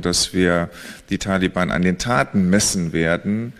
[0.00, 0.70] dass wir
[1.08, 3.52] die Taliban an den Taten messen werden.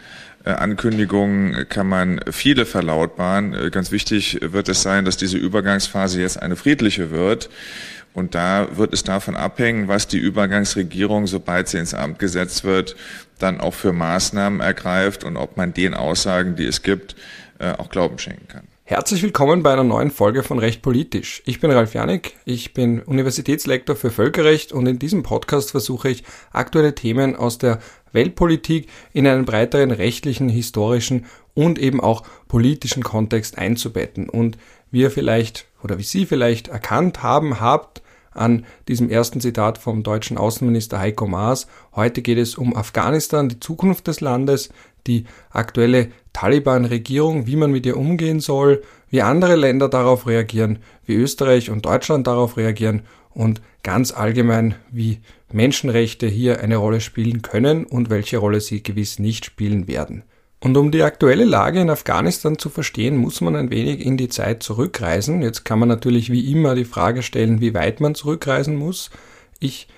[0.44, 3.54] Äh, Ankündigungen kann man viele verlautbaren.
[3.54, 7.50] Äh, ganz wichtig wird es sein, dass diese Übergangsphase jetzt eine friedliche wird.
[8.12, 12.96] Und da wird es davon abhängen, was die Übergangsregierung, sobald sie ins Amt gesetzt wird,
[13.38, 17.14] dann auch für Maßnahmen ergreift und ob man den Aussagen, die es gibt,
[17.58, 18.69] äh, auch Glauben schenken kann.
[18.90, 21.44] Herzlich willkommen bei einer neuen Folge von Recht Politisch.
[21.46, 26.24] Ich bin Ralf Janik, ich bin Universitätslektor für Völkerrecht und in diesem Podcast versuche ich
[26.50, 27.78] aktuelle Themen aus der
[28.10, 34.28] Weltpolitik in einen breiteren rechtlichen, historischen und eben auch politischen Kontext einzubetten.
[34.28, 34.58] Und
[34.90, 38.02] wie ihr vielleicht oder wie Sie vielleicht erkannt haben, habt
[38.32, 41.68] an diesem ersten Zitat vom deutschen Außenminister Heiko Maas.
[41.94, 44.70] Heute geht es um Afghanistan, die Zukunft des Landes,
[45.06, 51.14] die aktuelle Taliban-Regierung, wie man mit ihr umgehen soll, wie andere Länder darauf reagieren, wie
[51.14, 55.20] Österreich und Deutschland darauf reagieren und ganz allgemein, wie
[55.52, 60.22] Menschenrechte hier eine Rolle spielen können und welche Rolle sie gewiss nicht spielen werden.
[60.62, 64.28] Und um die aktuelle Lage in Afghanistan zu verstehen, muss man ein wenig in die
[64.28, 65.40] Zeit zurückreisen.
[65.40, 69.10] Jetzt kann man natürlich wie immer die Frage stellen, wie weit man zurückreisen muss.
[69.58, 69.88] Ich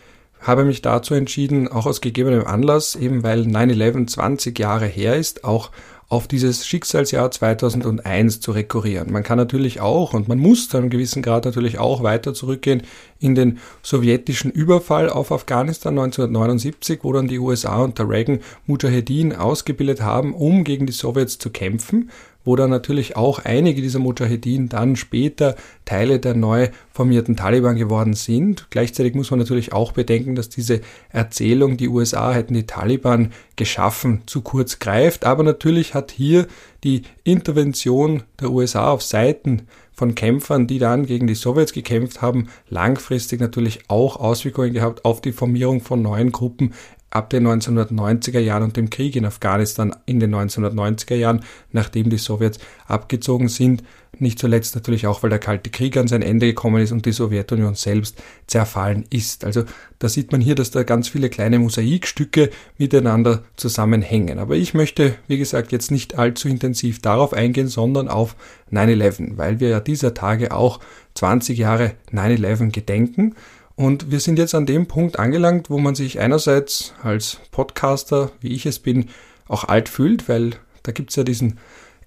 [0.43, 5.45] habe mich dazu entschieden, auch aus gegebenem Anlass, eben weil 9-11 20 Jahre her ist,
[5.45, 5.71] auch
[6.12, 9.11] auf dieses Schicksalsjahr 2001 zu rekurrieren.
[9.11, 12.83] Man kann natürlich auch und man muss zu einem gewissen Grad natürlich auch weiter zurückgehen
[13.19, 20.03] in den sowjetischen Überfall auf Afghanistan 1979, wo dann die USA unter Reagan Mujahedin ausgebildet
[20.03, 22.11] haben, um gegen die Sowjets zu kämpfen
[22.45, 28.15] wo dann natürlich auch einige dieser Mujahedin dann später Teile der neu formierten Taliban geworden
[28.15, 28.67] sind.
[28.71, 34.23] Gleichzeitig muss man natürlich auch bedenken, dass diese Erzählung, die USA hätten die Taliban geschaffen,
[34.27, 35.25] zu kurz greift.
[35.25, 36.47] Aber natürlich hat hier
[36.85, 42.48] die Intervention der USA auf Seiten von Kämpfern, die dann gegen die Sowjets gekämpft haben,
[42.69, 46.73] langfristig natürlich auch Auswirkungen gehabt auf die Formierung von neuen Gruppen
[47.13, 52.17] ab den 1990er Jahren und dem Krieg in Afghanistan in den 1990er Jahren, nachdem die
[52.17, 53.83] Sowjets abgezogen sind.
[54.19, 57.13] Nicht zuletzt natürlich auch, weil der Kalte Krieg an sein Ende gekommen ist und die
[57.13, 59.45] Sowjetunion selbst zerfallen ist.
[59.45, 59.64] Also
[59.98, 64.39] da sieht man hier, dass da ganz viele kleine Mosaikstücke miteinander zusammenhängen.
[64.39, 68.36] Aber ich möchte, wie gesagt, jetzt nicht allzu intensiv darauf eingehen, sondern auf
[68.70, 70.81] 9-11, weil wir ja dieser Tage auch
[71.15, 73.35] 20 Jahre 9-11 gedenken.
[73.75, 78.53] Und wir sind jetzt an dem Punkt angelangt, wo man sich einerseits als Podcaster, wie
[78.53, 79.09] ich es bin,
[79.49, 81.59] auch alt fühlt, weil da gibt's ja diesen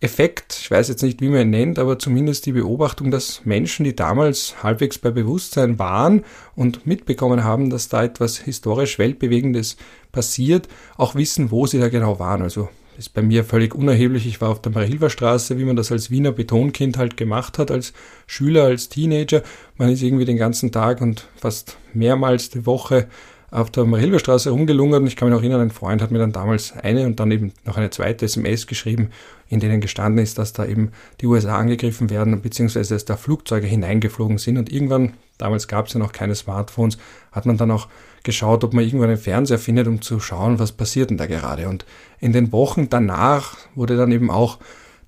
[0.01, 3.85] Effekt, ich weiß jetzt nicht, wie man ihn nennt, aber zumindest die Beobachtung, dass Menschen,
[3.85, 6.23] die damals halbwegs bei Bewusstsein waren
[6.55, 9.77] und mitbekommen haben, dass da etwas historisch Weltbewegendes
[10.11, 12.41] passiert, auch wissen, wo sie da genau waren.
[12.41, 14.25] Also ist bei mir völlig unerheblich.
[14.25, 17.93] Ich war auf der Marilferstraße, wie man das als Wiener Betonkind halt gemacht hat, als
[18.27, 19.43] Schüler, als Teenager.
[19.77, 23.07] Man ist irgendwie den ganzen Tag und fast mehrmals die Woche
[23.55, 26.33] auf der Marilferstraße rumgelungert und ich kann mich noch erinnern, ein Freund hat mir dann
[26.33, 29.11] damals eine und dann eben noch eine zweite SMS geschrieben,
[29.47, 33.65] in denen gestanden ist, dass da eben die USA angegriffen werden, beziehungsweise dass da Flugzeuge
[33.65, 36.97] hineingeflogen sind und irgendwann, damals gab es ja noch keine Smartphones,
[37.31, 37.87] hat man dann auch
[38.23, 41.69] geschaut, ob man irgendwann einen Fernseher findet, um zu schauen, was passiert denn da gerade.
[41.69, 41.85] Und
[42.19, 44.59] in den Wochen danach wurde dann eben auch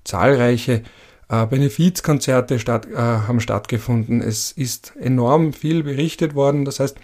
[0.04, 0.84] zahlreiche
[1.28, 4.22] äh, Benefizkonzerte statt, äh, haben stattgefunden.
[4.22, 6.64] Es ist enorm viel berichtet worden.
[6.64, 6.96] Das heißt,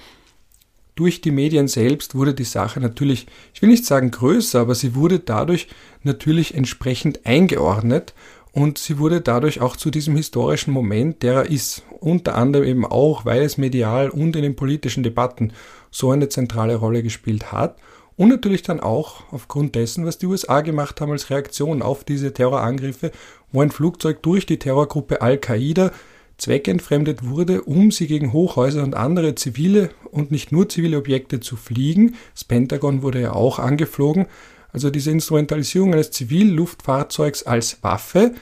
[0.94, 4.94] durch die Medien selbst wurde die Sache natürlich, ich will nicht sagen größer, aber sie
[4.94, 5.69] wurde dadurch
[6.03, 8.15] natürlich entsprechend eingeordnet
[8.53, 11.82] und sie wurde dadurch auch zu diesem historischen Moment, der er ist.
[11.99, 15.53] Unter anderem eben auch, weil es medial und in den politischen Debatten
[15.91, 17.76] so eine zentrale Rolle gespielt hat.
[18.16, 22.32] Und natürlich dann auch aufgrund dessen, was die USA gemacht haben als Reaktion auf diese
[22.32, 23.11] Terrorangriffe,
[23.50, 25.91] wo ein Flugzeug durch die Terrorgruppe Al-Qaida
[26.39, 31.56] zweckentfremdet wurde, um sie gegen Hochhäuser und andere zivile und nicht nur zivile Objekte zu
[31.56, 32.17] fliegen.
[32.34, 34.27] Das Pentagon wurde ja auch angeflogen.
[34.73, 38.34] Also diese Instrumentalisierung eines Zivilluftfahrzeugs als Waffe,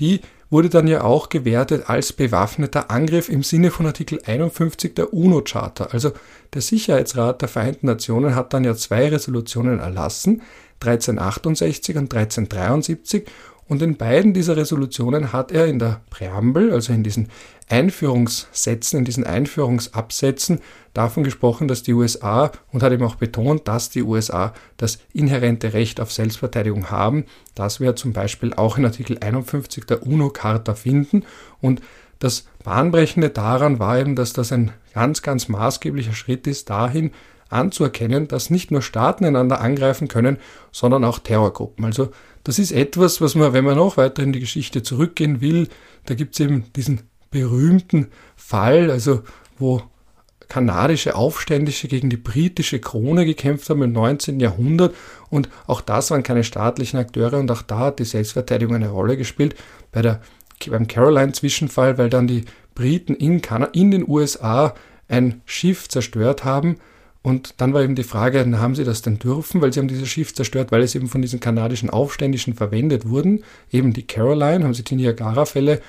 [0.00, 0.20] die
[0.50, 5.84] wurde dann ja auch gewertet als bewaffneter Angriff im Sinne von Artikel 51 der UNO-Charta.
[5.86, 6.12] Also
[6.54, 10.42] der Sicherheitsrat der Vereinten Nationen hat dann ja zwei Resolutionen erlassen,
[10.80, 13.26] 1368 und 1373
[13.68, 17.28] und in beiden dieser Resolutionen hat er in der Präambel, also in diesen
[17.68, 20.60] Einführungssätzen, in diesen Einführungsabsätzen
[20.94, 25.74] davon gesprochen, dass die USA und hat eben auch betont, dass die USA das inhärente
[25.74, 27.26] Recht auf Selbstverteidigung haben.
[27.54, 31.24] Das wir zum Beispiel auch in Artikel 51 der UNO-Charta finden.
[31.60, 31.82] Und
[32.20, 37.12] das Bahnbrechende daran war eben, dass das ein ganz, ganz maßgeblicher Schritt ist, dahin
[37.50, 40.38] anzuerkennen, dass nicht nur Staaten einander angreifen können,
[40.72, 41.84] sondern auch Terrorgruppen.
[41.84, 42.10] Also
[42.48, 45.68] das ist etwas, was man, wenn man noch weiter in die Geschichte zurückgehen will,
[46.06, 48.06] da gibt es eben diesen berühmten
[48.36, 49.20] Fall, also
[49.58, 49.82] wo
[50.48, 54.40] kanadische Aufständische gegen die britische Krone gekämpft haben im 19.
[54.40, 54.94] Jahrhundert
[55.28, 59.18] und auch das waren keine staatlichen Akteure und auch da hat die Selbstverteidigung eine Rolle
[59.18, 59.54] gespielt
[59.92, 60.22] bei der,
[60.70, 63.42] beim Caroline-Zwischenfall, weil dann die Briten in,
[63.74, 64.72] in den USA
[65.06, 66.78] ein Schiff zerstört haben
[67.28, 70.08] und dann war eben die Frage, haben sie das denn dürfen, weil sie haben dieses
[70.08, 73.44] Schiff zerstört, weil es eben von diesen kanadischen Aufständischen verwendet wurden.
[73.70, 75.82] Eben die Caroline, haben sie die Niagara-Fälle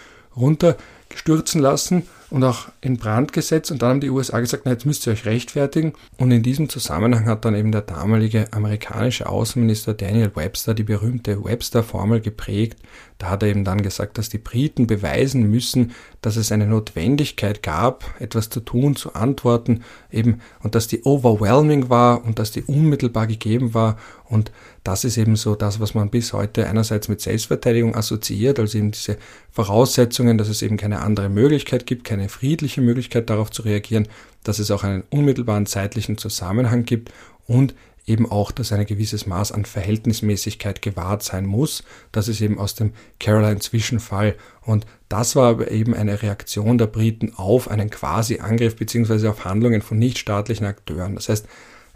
[1.10, 3.72] runterstürzen lassen und auch in Brand gesetzt.
[3.72, 5.94] Und dann haben die USA gesagt, na, jetzt müsst ihr euch rechtfertigen.
[6.18, 11.44] Und in diesem Zusammenhang hat dann eben der damalige amerikanische Außenminister Daniel Webster die berühmte
[11.44, 12.78] Webster-Formel geprägt.
[13.18, 15.92] Da hat er eben dann gesagt, dass die Briten beweisen müssen,
[16.22, 21.90] dass es eine Notwendigkeit gab, etwas zu tun, zu antworten, eben, und dass die overwhelming
[21.90, 23.98] war und dass die unmittelbar gegeben war.
[24.24, 24.52] Und
[24.84, 28.92] das ist eben so das, was man bis heute einerseits mit Selbstverteidigung assoziiert, also eben
[28.92, 29.18] diese
[29.52, 34.08] Voraussetzungen, dass es eben keine andere Möglichkeit gibt, keine eine friedliche Möglichkeit darauf zu reagieren,
[34.44, 37.12] dass es auch einen unmittelbaren zeitlichen Zusammenhang gibt
[37.48, 37.74] und
[38.06, 41.84] eben auch, dass ein gewisses Maß an Verhältnismäßigkeit gewahrt sein muss.
[42.12, 44.36] Das ist eben aus dem Caroline-Zwischenfall.
[44.62, 49.82] Und das war aber eben eine Reaktion der Briten auf einen Quasi-Angriff beziehungsweise auf Handlungen
[49.82, 51.16] von nichtstaatlichen Akteuren.
[51.16, 51.48] Das heißt,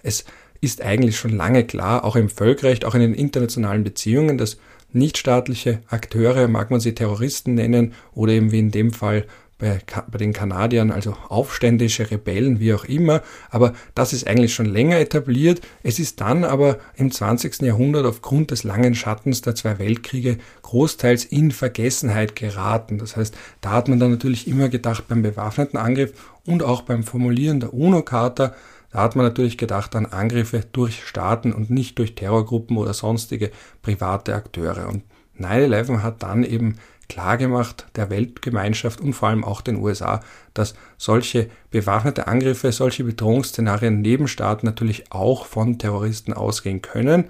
[0.03, 0.25] es
[0.61, 4.57] ist eigentlich schon lange klar, auch im Völkerrecht, auch in den internationalen Beziehungen, dass
[4.93, 9.25] nichtstaatliche Akteure, mag man sie Terroristen nennen oder eben wie in dem Fall
[9.63, 9.79] bei,
[10.11, 13.21] bei den Kanadiern, also aufständische Rebellen, wie auch immer.
[13.49, 15.61] Aber das ist eigentlich schon länger etabliert.
[15.83, 17.61] Es ist dann aber im 20.
[17.61, 22.97] Jahrhundert aufgrund des langen Schattens der zwei Weltkriege großteils in Vergessenheit geraten.
[22.97, 26.11] Das heißt, da hat man dann natürlich immer gedacht beim bewaffneten Angriff
[26.45, 28.53] und auch beim Formulieren der UNO-Charta,
[28.93, 33.49] da hat man natürlich gedacht an Angriffe durch Staaten und nicht durch Terrorgruppen oder sonstige
[33.81, 34.87] private Akteure.
[34.87, 35.03] Und
[35.39, 36.77] 9-11 hat dann eben
[37.09, 40.21] klargemacht der Weltgemeinschaft und vor allem auch den USA,
[40.53, 47.25] dass solche bewaffnete Angriffe, solche Bedrohungsszenarien neben Staaten natürlich auch von Terroristen ausgehen können.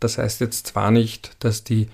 [0.00, 1.88] Das heißt jetzt zwar nicht, dass die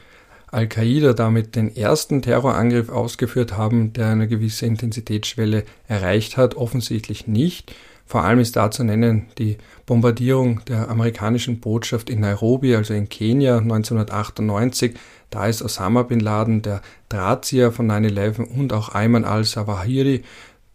[0.52, 7.74] Al-Qaida damit den ersten Terrorangriff ausgeführt haben, der eine gewisse Intensitätsschwelle erreicht hat, offensichtlich nicht.
[8.06, 13.08] Vor allem ist da zu nennen die Bombardierung der amerikanischen Botschaft in Nairobi, also in
[13.08, 14.94] Kenia 1998,
[15.30, 20.22] da ist Osama bin Laden der Drahtzieher von 9-11 und auch Ayman al-Zawahiri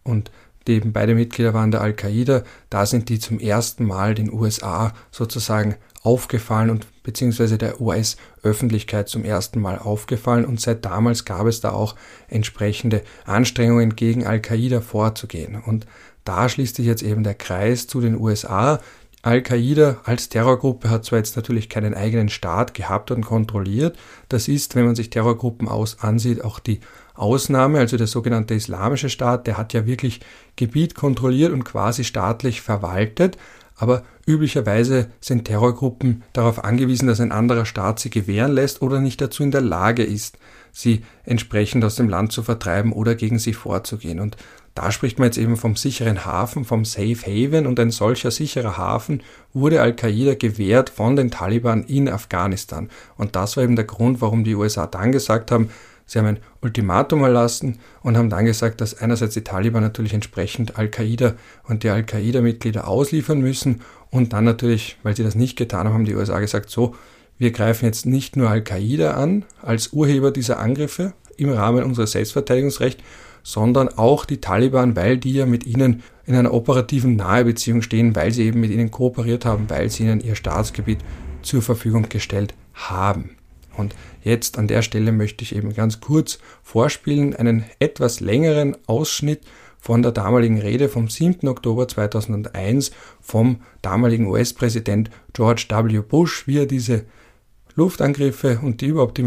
[0.03, 0.29] und
[0.67, 2.43] eben beide Mitglieder waren der Al-Qaida.
[2.69, 9.23] Da sind die zum ersten Mal den USA sozusagen aufgefallen und beziehungsweise der US-Öffentlichkeit zum
[9.23, 11.95] ersten Mal aufgefallen und seit damals gab es da auch
[12.27, 15.61] entsprechende Anstrengungen gegen Al-Qaida vorzugehen.
[15.63, 15.85] Und
[16.23, 18.79] da schließt sich jetzt eben der Kreis zu den USA,
[19.23, 23.95] Al-Qaida als Terrorgruppe hat zwar jetzt natürlich keinen eigenen Staat gehabt und kontrolliert,
[24.29, 26.79] das ist, wenn man sich Terrorgruppen aus ansieht, auch die
[27.13, 30.21] Ausnahme, also der sogenannte Islamische Staat, der hat ja wirklich
[30.55, 33.37] Gebiet kontrolliert und quasi staatlich verwaltet,
[33.75, 39.21] aber üblicherweise sind Terrorgruppen darauf angewiesen, dass ein anderer Staat sie gewähren lässt oder nicht
[39.21, 40.39] dazu in der Lage ist,
[40.71, 44.19] sie entsprechend aus dem Land zu vertreiben oder gegen sie vorzugehen.
[44.19, 44.37] Und
[44.73, 48.77] da spricht man jetzt eben vom sicheren Hafen, vom Safe Haven und ein solcher sicherer
[48.77, 49.21] Hafen
[49.53, 52.89] wurde Al-Qaida gewährt von den Taliban in Afghanistan.
[53.17, 55.69] Und das war eben der Grund, warum die USA dann gesagt haben,
[56.05, 60.77] sie haben ein Ultimatum erlassen und haben dann gesagt, dass einerseits die Taliban natürlich entsprechend
[60.77, 61.35] Al-Qaida
[61.67, 66.05] und die Al-Qaida-Mitglieder ausliefern müssen und dann natürlich, weil sie das nicht getan haben, haben
[66.05, 66.95] die USA gesagt, so,
[67.37, 73.03] wir greifen jetzt nicht nur Al-Qaida an als Urheber dieser Angriffe im Rahmen unseres Selbstverteidigungsrechts,
[73.43, 78.31] sondern auch die Taliban, weil die ja mit ihnen in einer operativen Nahebeziehung stehen, weil
[78.31, 80.99] sie eben mit ihnen kooperiert haben, weil sie ihnen ihr Staatsgebiet
[81.41, 83.37] zur Verfügung gestellt haben.
[83.75, 89.41] Und jetzt an der Stelle möchte ich eben ganz kurz vorspielen einen etwas längeren Ausschnitt
[89.79, 91.47] von der damaligen Rede vom 7.
[91.47, 96.01] Oktober 2001 vom damaligen US-Präsident George W.
[96.01, 97.05] Bush, wie er diese
[97.75, 99.23] Luftangriffe und die überhaupt die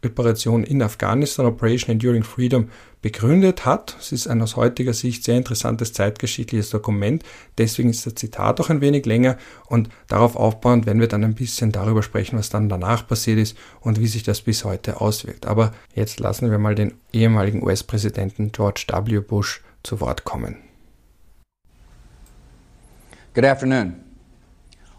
[0.00, 2.70] Militäroperation in Afghanistan, Operation Enduring Freedom,
[3.02, 3.96] begründet hat.
[3.98, 7.24] Es ist ein aus heutiger Sicht sehr interessantes zeitgeschichtliches Dokument.
[7.58, 9.36] Deswegen ist das Zitat auch ein wenig länger
[9.66, 13.56] und darauf aufbauend werden wir dann ein bisschen darüber sprechen, was dann danach passiert ist
[13.80, 15.46] und wie sich das bis heute auswirkt.
[15.46, 19.20] Aber jetzt lassen wir mal den ehemaligen US-Präsidenten George W.
[19.20, 20.56] Bush zu Wort kommen.
[23.34, 23.94] Good afternoon.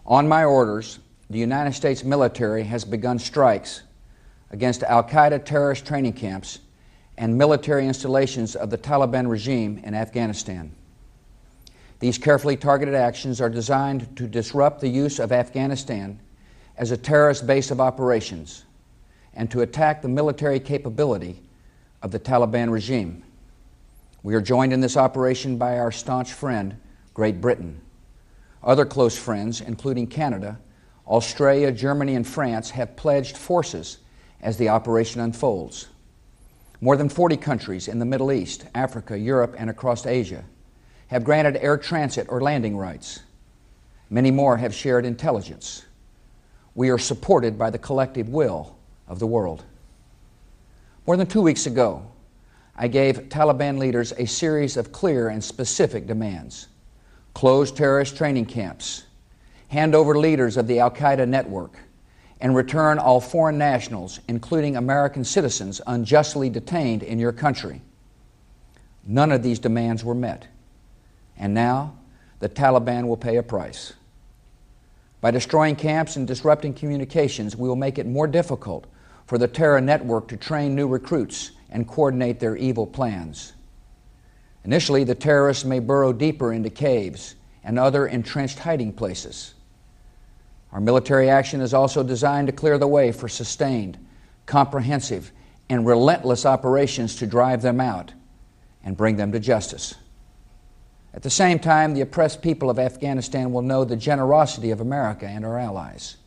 [0.05, 3.83] On my orders, the United States military has begun strikes
[4.51, 6.59] against Al Qaeda terrorist training camps
[7.17, 10.71] and military installations of the Taliban regime in Afghanistan.
[11.99, 16.19] These carefully targeted actions are designed to disrupt the use of Afghanistan
[16.77, 18.63] as a terrorist base of operations
[19.33, 21.41] and to attack the military capability
[22.01, 23.23] of the Taliban regime.
[24.23, 26.77] We are joined in this operation by our staunch friend,
[27.13, 27.81] Great Britain.
[28.63, 30.57] Other close friends, including Canada,
[31.07, 33.99] Australia, Germany, and France, have pledged forces
[34.41, 35.87] as the operation unfolds.
[36.81, 40.43] More than 40 countries in the Middle East, Africa, Europe, and across Asia
[41.07, 43.19] have granted air transit or landing rights.
[44.09, 45.85] Many more have shared intelligence.
[46.75, 48.75] We are supported by the collective will
[49.07, 49.63] of the world.
[51.05, 52.05] More than two weeks ago,
[52.75, 56.67] I gave Taliban leaders a series of clear and specific demands
[57.33, 59.03] close terrorist training camps,
[59.69, 61.77] hand over leaders of the Al Qaeda network,
[62.41, 67.81] and return all foreign nationals, including American citizens unjustly detained in your country.
[69.05, 70.47] None of these demands were met.
[71.37, 71.95] And now,
[72.39, 73.93] the Taliban will pay a price.
[75.21, 78.87] By destroying camps and disrupting communications, we will make it more difficult
[79.25, 83.53] for the terror network to train new recruits and coordinate their evil plans.
[84.63, 89.53] Initially, the terrorists may burrow deeper into caves and other entrenched hiding places.
[90.71, 93.97] Our military action is also designed to clear the way for sustained,
[94.45, 95.31] comprehensive,
[95.69, 98.13] and relentless operations to drive them out
[98.83, 99.95] and bring them to justice.
[101.13, 105.27] At the same time, the oppressed people of Afghanistan will know the generosity of America
[105.27, 106.17] and our allies.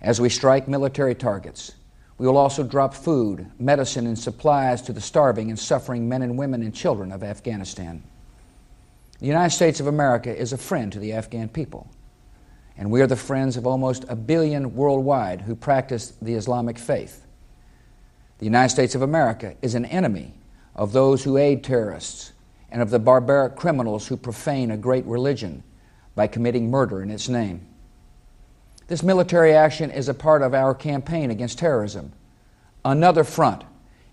[0.00, 1.72] As we strike military targets,
[2.18, 6.36] we will also drop food, medicine, and supplies to the starving and suffering men and
[6.36, 8.02] women and children of Afghanistan.
[9.20, 11.88] The United States of America is a friend to the Afghan people,
[12.76, 17.26] and we are the friends of almost a billion worldwide who practice the Islamic faith.
[18.38, 20.34] The United States of America is an enemy
[20.74, 22.32] of those who aid terrorists
[22.70, 25.62] and of the barbaric criminals who profane a great religion
[26.14, 27.66] by committing murder in its name.
[28.88, 32.12] This military action is a part of our campaign against terrorism,
[32.84, 33.64] another front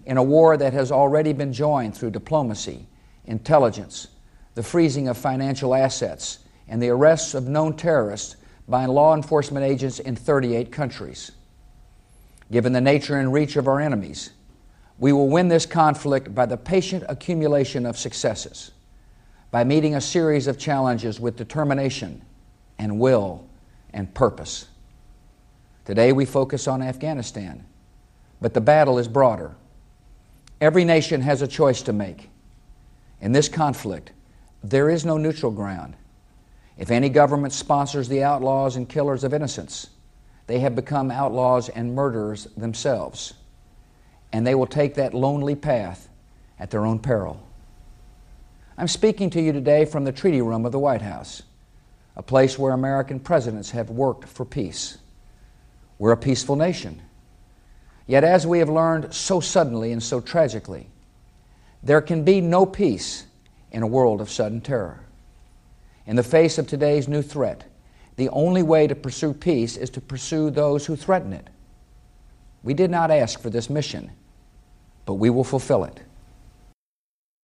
[0.06, 2.88] in a war that has already been joined through diplomacy,
[3.26, 4.08] intelligence,
[4.56, 8.36] the freezing of financial assets, and the arrests of known terrorists
[8.70, 11.32] by law enforcement agents in 38 countries.
[12.52, 14.30] Given the nature and reach of our enemies,
[15.00, 18.72] we will win this conflict by the patient accumulation of successes,
[19.50, 22.22] by meeting a series of challenges with determination
[22.78, 23.48] and will
[23.92, 24.68] and purpose.
[25.86, 27.66] Today we focus on Afghanistan,
[28.40, 29.56] but the battle is broader.
[30.62, 32.30] Every nation has a choice to make.
[33.22, 34.12] In this conflict,
[34.64, 35.96] there is no neutral ground.
[36.80, 39.90] If any government sponsors the outlaws and killers of innocents,
[40.48, 43.34] they have become outlaws and murderers themselves.
[44.32, 46.08] And they will take that lonely path
[46.58, 47.46] at their own peril.
[48.78, 51.44] I'm speaking to you today from the treaty room of the White House
[52.16, 54.98] a place where American presidents have worked for peace.
[56.00, 57.02] We're a peaceful nation.
[58.08, 60.88] Yet, as we have learned so suddenly and so tragically,
[61.82, 63.26] there can be no peace
[63.72, 65.00] in a world of sudden terror.
[66.10, 67.66] In the face of today's new threat,
[68.16, 71.48] the only way to pursue peace is to pursue those who threaten it.
[72.64, 74.10] We did not ask for this mission,
[75.06, 76.02] but we will fulfill it.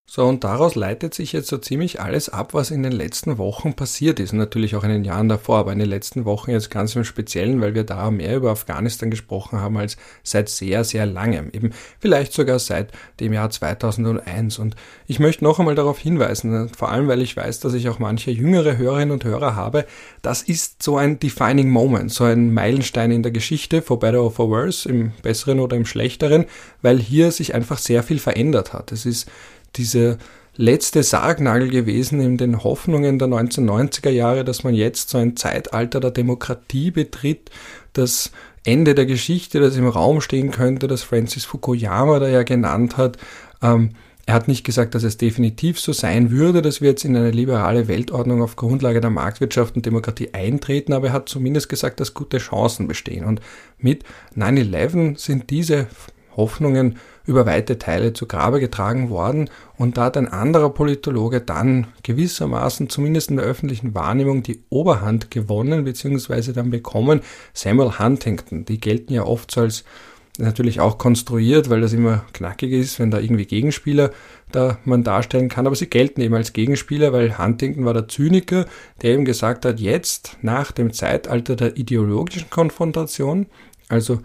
[0.08, 3.74] So, und daraus leitet sich jetzt so ziemlich alles ab, was in den letzten Wochen
[3.74, 4.34] passiert ist.
[4.34, 7.60] Natürlich auch in den Jahren davor, aber in den letzten Wochen jetzt ganz im Speziellen,
[7.60, 11.50] weil wir da mehr über Afghanistan gesprochen haben als seit sehr, sehr langem.
[11.52, 14.60] Eben vielleicht sogar seit dem Jahr 2001.
[14.60, 14.76] Und
[15.08, 18.30] ich möchte noch einmal darauf hinweisen, vor allem weil ich weiß, dass ich auch manche
[18.30, 19.86] jüngere Hörerinnen und Hörer habe,
[20.22, 24.32] das ist so ein defining moment, so ein Meilenstein in der Geschichte, for better or
[24.32, 26.46] for worse, im besseren oder im schlechteren,
[26.84, 28.92] weil hier sich einfach sehr viel verändert hat.
[28.92, 29.28] Es ist
[29.77, 30.17] diese
[30.58, 36.00] letzte Sargnagel gewesen in den Hoffnungen der 1990er Jahre, dass man jetzt so ein Zeitalter
[36.00, 37.50] der Demokratie betritt,
[37.94, 38.32] das
[38.63, 43.17] Ende der Geschichte, das im Raum stehen könnte, das Francis Fukuyama da ja genannt hat.
[43.62, 43.91] Ähm,
[44.25, 47.29] er hat nicht gesagt, dass es definitiv so sein würde, dass wir jetzt in eine
[47.29, 52.15] liberale Weltordnung auf Grundlage der Marktwirtschaft und Demokratie eintreten, aber er hat zumindest gesagt, dass
[52.15, 53.24] gute Chancen bestehen.
[53.24, 53.39] Und
[53.77, 54.03] mit
[54.36, 55.88] 9-11 sind diese
[56.36, 61.88] Hoffnungen über weite Teile zu Grabe getragen worden und da hat ein anderer Politologe dann
[62.03, 66.53] gewissermaßen zumindest in der öffentlichen Wahrnehmung die Oberhand gewonnen bzw.
[66.53, 67.22] dann bekommen,
[67.53, 68.65] Samuel Huntington.
[68.65, 69.84] Die gelten ja oft so als
[70.38, 74.12] natürlich auch konstruiert, weil das immer knackig ist, wenn da irgendwie Gegenspieler
[74.51, 78.65] da man darstellen kann, aber sie gelten eben als Gegenspieler, weil Huntington war der Zyniker,
[79.01, 83.48] der eben gesagt hat, jetzt nach dem Zeitalter der ideologischen Konfrontation,
[83.89, 84.22] also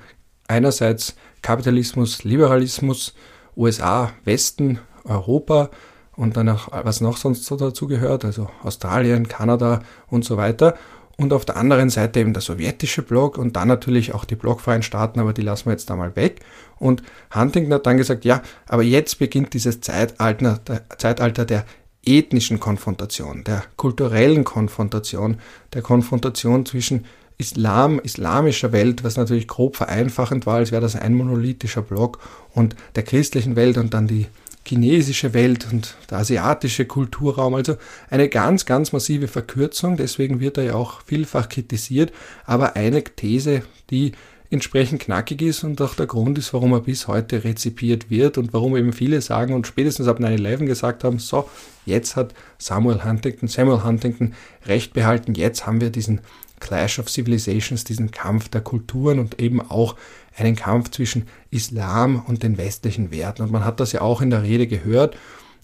[0.47, 3.15] einerseits Kapitalismus, Liberalismus,
[3.57, 5.71] USA, Westen, Europa
[6.17, 10.77] und dann auch, was noch sonst so dazu gehört, also Australien, Kanada und so weiter.
[11.21, 14.83] und auf der anderen Seite eben der sowjetische Block und dann natürlich auch die blockfreien
[14.83, 16.41] Staaten, aber die lassen wir jetzt da mal weg.
[16.79, 17.03] Und
[17.35, 21.67] Huntington hat dann gesagt, ja, aber jetzt beginnt dieses Zeitalter, der, Zeitalter der
[22.07, 25.37] ethnischen Konfrontation, der kulturellen Konfrontation,
[25.75, 27.05] der Konfrontation zwischen
[27.41, 32.19] Islam, islamischer Welt, was natürlich grob vereinfachend war, als wäre das ein monolithischer Block,
[32.55, 34.27] und der christlichen Welt und dann die
[34.67, 37.55] chinesische Welt und der asiatische Kulturraum.
[37.55, 37.77] Also
[38.11, 39.97] eine ganz, ganz massive Verkürzung.
[39.97, 42.13] Deswegen wird er ja auch vielfach kritisiert.
[42.45, 44.13] Aber eine These, die
[44.51, 48.53] entsprechend knackig ist und auch der Grund ist, warum er bis heute rezipiert wird und
[48.53, 51.49] warum eben viele sagen und spätestens ab 9-11 gesagt haben, so,
[51.87, 54.35] jetzt hat Samuel Huntington, Samuel Huntington
[54.67, 56.21] recht behalten, jetzt haben wir diesen
[56.61, 59.97] Clash of Civilizations, diesen Kampf der Kulturen und eben auch
[60.37, 63.43] einen Kampf zwischen Islam und den westlichen Werten.
[63.43, 65.17] Und man hat das ja auch in der Rede gehört,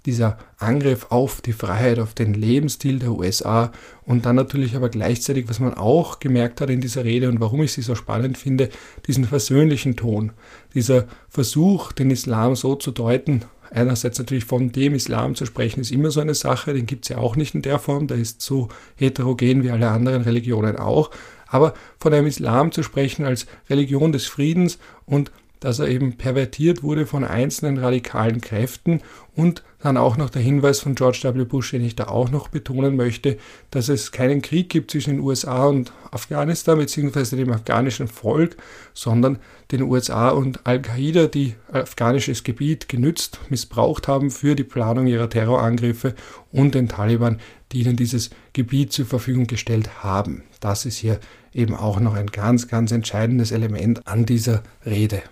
[0.07, 3.73] dieser Angriff auf die Freiheit, auf den Lebensstil der USA
[4.05, 7.63] und dann natürlich aber gleichzeitig, was man auch gemerkt hat in dieser Rede und warum
[7.63, 8.71] ich sie so spannend finde,
[9.07, 10.33] diesen versöhnlichen Ton,
[10.75, 15.93] dieser Versuch, den Islam so zu deuten, einerseits natürlich von dem Islam zu sprechen, ist
[15.93, 18.43] immer so eine Sache, den gibt es ja auch nicht in der Form, der ist
[18.43, 21.11] so heterogen wie alle anderen Religionen auch,
[21.49, 25.31] aber von einem Islam zu sprechen als Religion des Friedens und
[25.61, 29.01] dass er eben pervertiert wurde von einzelnen radikalen Kräften
[29.35, 31.45] und dann auch noch der Hinweis von George W.
[31.45, 33.37] Bush, den ich da auch noch betonen möchte,
[33.71, 37.37] dass es keinen Krieg gibt zwischen den USA und Afghanistan bzw.
[37.37, 38.57] dem afghanischen Volk,
[38.95, 39.39] sondern
[39.71, 46.15] den USA und Al-Qaida, die afghanisches Gebiet genützt, missbraucht haben für die Planung ihrer Terrorangriffe
[46.53, 47.41] und den Taliban,
[47.73, 50.45] die ihnen dieses Gebiet zur Verfügung gestellt haben.
[50.61, 51.21] Das ist hier
[51.53, 55.23] eben auch noch ein ganz, ganz entscheidendes Element an dieser Rede.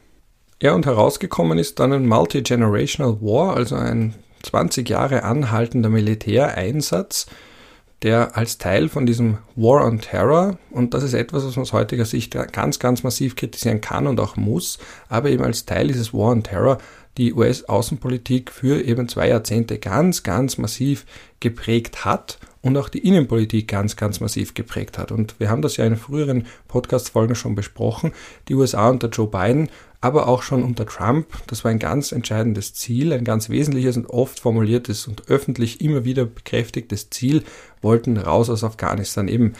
[0.63, 7.27] Ja, und herausgekommen ist dann ein Multi-Generational War, also ein 20 Jahre anhaltender Militäreinsatz,
[8.03, 11.73] der als Teil von diesem War on Terror, und das ist etwas, was man aus
[11.73, 16.13] heutiger Sicht ganz, ganz massiv kritisieren kann und auch muss, aber eben als Teil dieses
[16.13, 16.79] War on Terror
[17.19, 21.07] die US-Außenpolitik für eben zwei Jahrzehnte ganz, ganz massiv
[21.41, 25.13] geprägt hat und auch die Innenpolitik ganz, ganz massiv geprägt hat.
[25.13, 28.13] Und wir haben das ja in früheren Podcast-Folgen schon besprochen.
[28.49, 29.69] Die USA unter Joe Biden,
[30.01, 34.07] aber auch schon unter Trump, das war ein ganz entscheidendes Ziel, ein ganz wesentliches und
[34.07, 37.43] oft formuliertes und öffentlich immer wieder bekräftigtes Ziel,
[37.83, 39.29] wollten raus aus Afghanistan.
[39.29, 39.53] Eben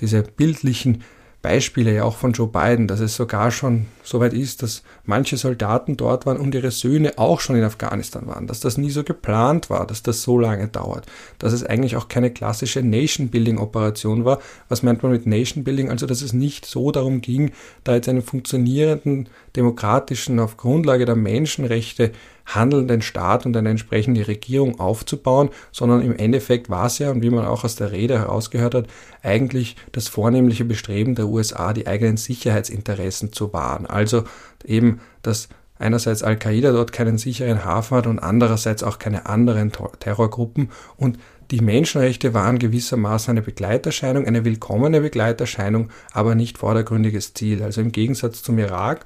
[0.00, 1.02] diese bildlichen
[1.42, 5.36] Beispiele ja auch von Joe Biden, dass es sogar schon so weit ist, dass manche
[5.36, 9.02] Soldaten dort waren und ihre Söhne auch schon in Afghanistan waren, dass das nie so
[9.02, 11.06] geplant war, dass das so lange dauert,
[11.38, 14.38] dass es eigentlich auch keine klassische Nation-Building-Operation war.
[14.68, 15.90] Was meint man mit Nation-Building?
[15.90, 17.50] Also, dass es nicht so darum ging,
[17.82, 22.12] da jetzt einen funktionierenden, demokratischen, auf Grundlage der Menschenrechte
[22.46, 27.30] handelnden Staat und eine entsprechende Regierung aufzubauen, sondern im Endeffekt war es ja, und wie
[27.30, 28.86] man auch aus der Rede herausgehört hat,
[29.22, 33.86] eigentlich das vornehmliche Bestreben der USA, die eigenen Sicherheitsinteressen zu wahren.
[33.86, 34.24] Also
[34.64, 40.70] eben, dass einerseits Al-Qaida dort keinen sicheren Hafen hat und andererseits auch keine anderen Terrorgruppen
[40.96, 41.18] und
[41.50, 47.62] die Menschenrechte waren gewissermaßen eine Begleiterscheinung, eine willkommene Begleiterscheinung, aber nicht vordergründiges Ziel.
[47.62, 49.04] Also im Gegensatz zum Irak,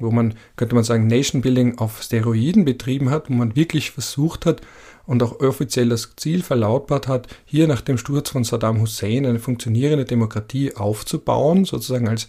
[0.00, 4.46] wo man, könnte man sagen, Nation Building auf Steroiden betrieben hat, wo man wirklich versucht
[4.46, 4.60] hat
[5.06, 9.38] und auch offiziell das Ziel verlautbart hat, hier nach dem Sturz von Saddam Hussein eine
[9.38, 12.28] funktionierende Demokratie aufzubauen, sozusagen als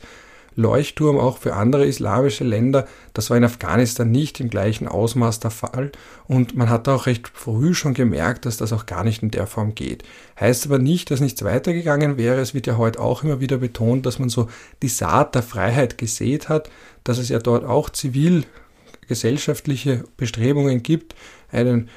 [0.60, 2.88] Leuchtturm auch für andere islamische Länder.
[3.14, 5.92] Das war in Afghanistan nicht im gleichen Ausmaß der Fall
[6.28, 9.48] und man hat auch recht früh schon gemerkt, dass das auch gar nicht in der
[9.48, 10.04] Form geht.
[10.40, 12.42] Heißt aber nicht, dass nichts weitergegangen wäre.
[12.42, 14.50] Es wird ja heute auch immer wieder betont, dass man so
[14.82, 16.70] die Saat der Freiheit gesät hat,
[17.06, 21.16] dass es ja dort auch zivilgesellschaftliche Bestrebungen gibt,
[21.52, 21.90] einen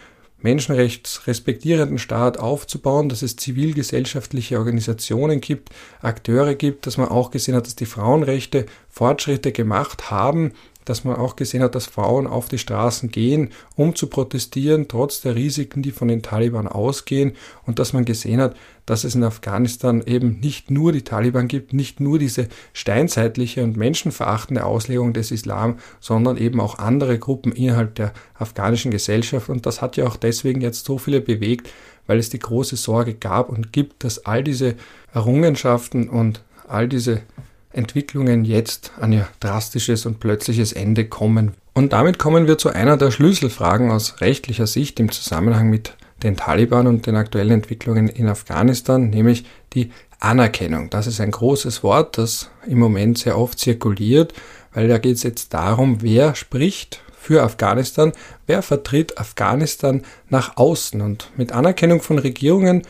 [0.42, 7.66] menschenrechtsrespektierenden Staat aufzubauen, dass es zivilgesellschaftliche Organisationen gibt, Akteure gibt, dass man auch gesehen hat,
[7.66, 10.52] dass die Frauenrechte Fortschritte gemacht haben,
[10.84, 15.20] dass man auch gesehen hat, dass Frauen auf die Straßen gehen, um zu protestieren, trotz
[15.20, 17.32] der Risiken, die von den Taliban ausgehen,
[17.66, 21.72] und dass man gesehen hat, dass es in Afghanistan eben nicht nur die Taliban gibt,
[21.72, 27.94] nicht nur diese steinzeitliche und menschenverachtende Auslegung des Islam, sondern eben auch andere Gruppen innerhalb
[27.94, 29.48] der afghanischen Gesellschaft.
[29.48, 31.70] Und das hat ja auch deswegen jetzt so viele bewegt,
[32.06, 34.74] weil es die große Sorge gab und gibt, dass all diese
[35.14, 37.22] Errungenschaften und all diese
[37.72, 41.52] Entwicklungen jetzt an ihr drastisches und plötzliches Ende kommen.
[41.74, 46.36] Und damit kommen wir zu einer der Schlüsselfragen aus rechtlicher Sicht im Zusammenhang mit den
[46.36, 50.90] Taliban und den aktuellen Entwicklungen in Afghanistan, nämlich die Anerkennung.
[50.90, 54.32] Das ist ein großes Wort, das im Moment sehr oft zirkuliert,
[54.72, 58.12] weil da geht es jetzt darum, wer spricht für Afghanistan,
[58.46, 61.00] wer vertritt Afghanistan nach außen.
[61.00, 62.82] Und mit Anerkennung von Regierungen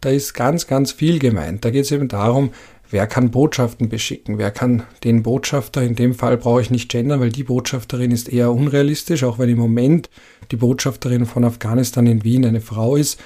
[0.00, 1.64] da ist ganz, ganz viel gemeint.
[1.64, 2.52] Da geht es eben darum,
[2.90, 7.20] wer kann Botschaften beschicken, wer kann den Botschafter, in dem Fall brauche ich nicht gendern,
[7.20, 10.10] weil die Botschafterin ist eher unrealistisch, auch wenn im Moment
[10.50, 13.20] die Botschafterin von Afghanistan in Wien eine Frau ist.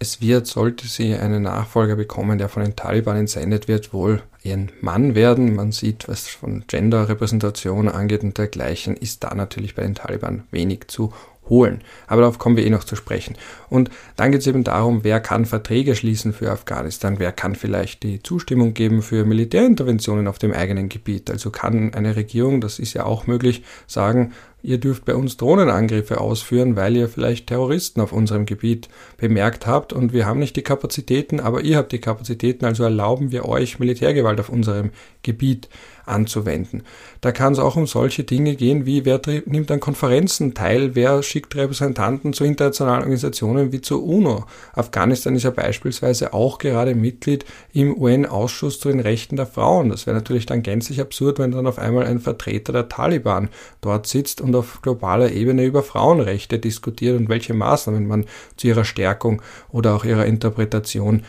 [0.00, 4.70] Es wird, sollte sie einen Nachfolger bekommen, der von den Taliban entsendet wird, wohl ein
[4.80, 5.54] Mann werden.
[5.54, 10.88] Man sieht, was von Gender-Repräsentation angeht und dergleichen, ist da natürlich bei den Taliban wenig
[10.88, 11.12] zu
[11.48, 11.82] holen.
[12.06, 13.36] Aber darauf kommen wir eh noch zu sprechen.
[13.68, 18.02] Und dann geht es eben darum, wer kann Verträge schließen für Afghanistan, wer kann vielleicht
[18.02, 21.30] die Zustimmung geben für Militärinterventionen auf dem eigenen Gebiet.
[21.30, 24.32] Also kann eine Regierung, das ist ja auch möglich, sagen,
[24.64, 29.92] ihr dürft bei uns Drohnenangriffe ausführen, weil ihr vielleicht Terroristen auf unserem Gebiet bemerkt habt
[29.92, 33.78] und wir haben nicht die Kapazitäten, aber ihr habt die Kapazitäten, also erlauben wir euch
[33.78, 34.90] Militärgewalt auf unserem
[35.22, 35.68] Gebiet
[36.06, 36.82] anzuwenden.
[37.20, 41.22] Da kann es auch um solche Dinge gehen, wie wer nimmt an Konferenzen teil, wer
[41.22, 44.44] schickt Repräsentanten zu internationalen Organisationen wie zur UNO.
[44.74, 49.90] Afghanistan ist ja beispielsweise auch gerade Mitglied im UN-Ausschuss zu den Rechten der Frauen.
[49.90, 53.48] Das wäre natürlich dann gänzlich absurd, wenn dann auf einmal ein Vertreter der Taliban
[53.80, 58.84] dort sitzt und auf globaler Ebene über Frauenrechte diskutiert und welche Maßnahmen man zu ihrer
[58.84, 61.22] Stärkung oder auch ihrer Interpretation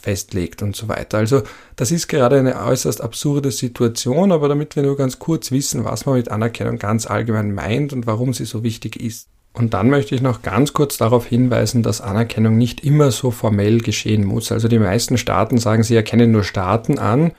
[0.00, 1.18] festlegt und so weiter.
[1.18, 1.42] Also
[1.76, 6.06] das ist gerade eine äußerst absurde Situation, aber damit wir nur ganz kurz wissen, was
[6.06, 9.28] man mit Anerkennung ganz allgemein meint und warum sie so wichtig ist.
[9.52, 13.78] Und dann möchte ich noch ganz kurz darauf hinweisen, dass Anerkennung nicht immer so formell
[13.78, 14.50] geschehen muss.
[14.50, 17.32] Also die meisten Staaten sagen, sie erkennen nur Staaten an,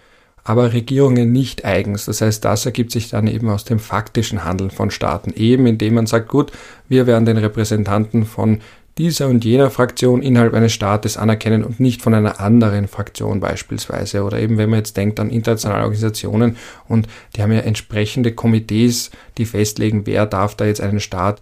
[0.46, 2.06] aber Regierungen nicht eigens.
[2.06, 5.96] Das heißt, das ergibt sich dann eben aus dem faktischen Handeln von Staaten, eben indem
[5.96, 6.54] man sagt, gut,
[6.88, 8.62] wir werden den Repräsentanten von
[8.98, 14.24] dieser und jener Fraktion innerhalb eines Staates anerkennen und nicht von einer anderen Fraktion beispielsweise.
[14.24, 16.56] Oder eben, wenn man jetzt denkt an internationale Organisationen
[16.88, 21.42] und die haben ja entsprechende Komitees, die festlegen, wer darf da jetzt einen Staat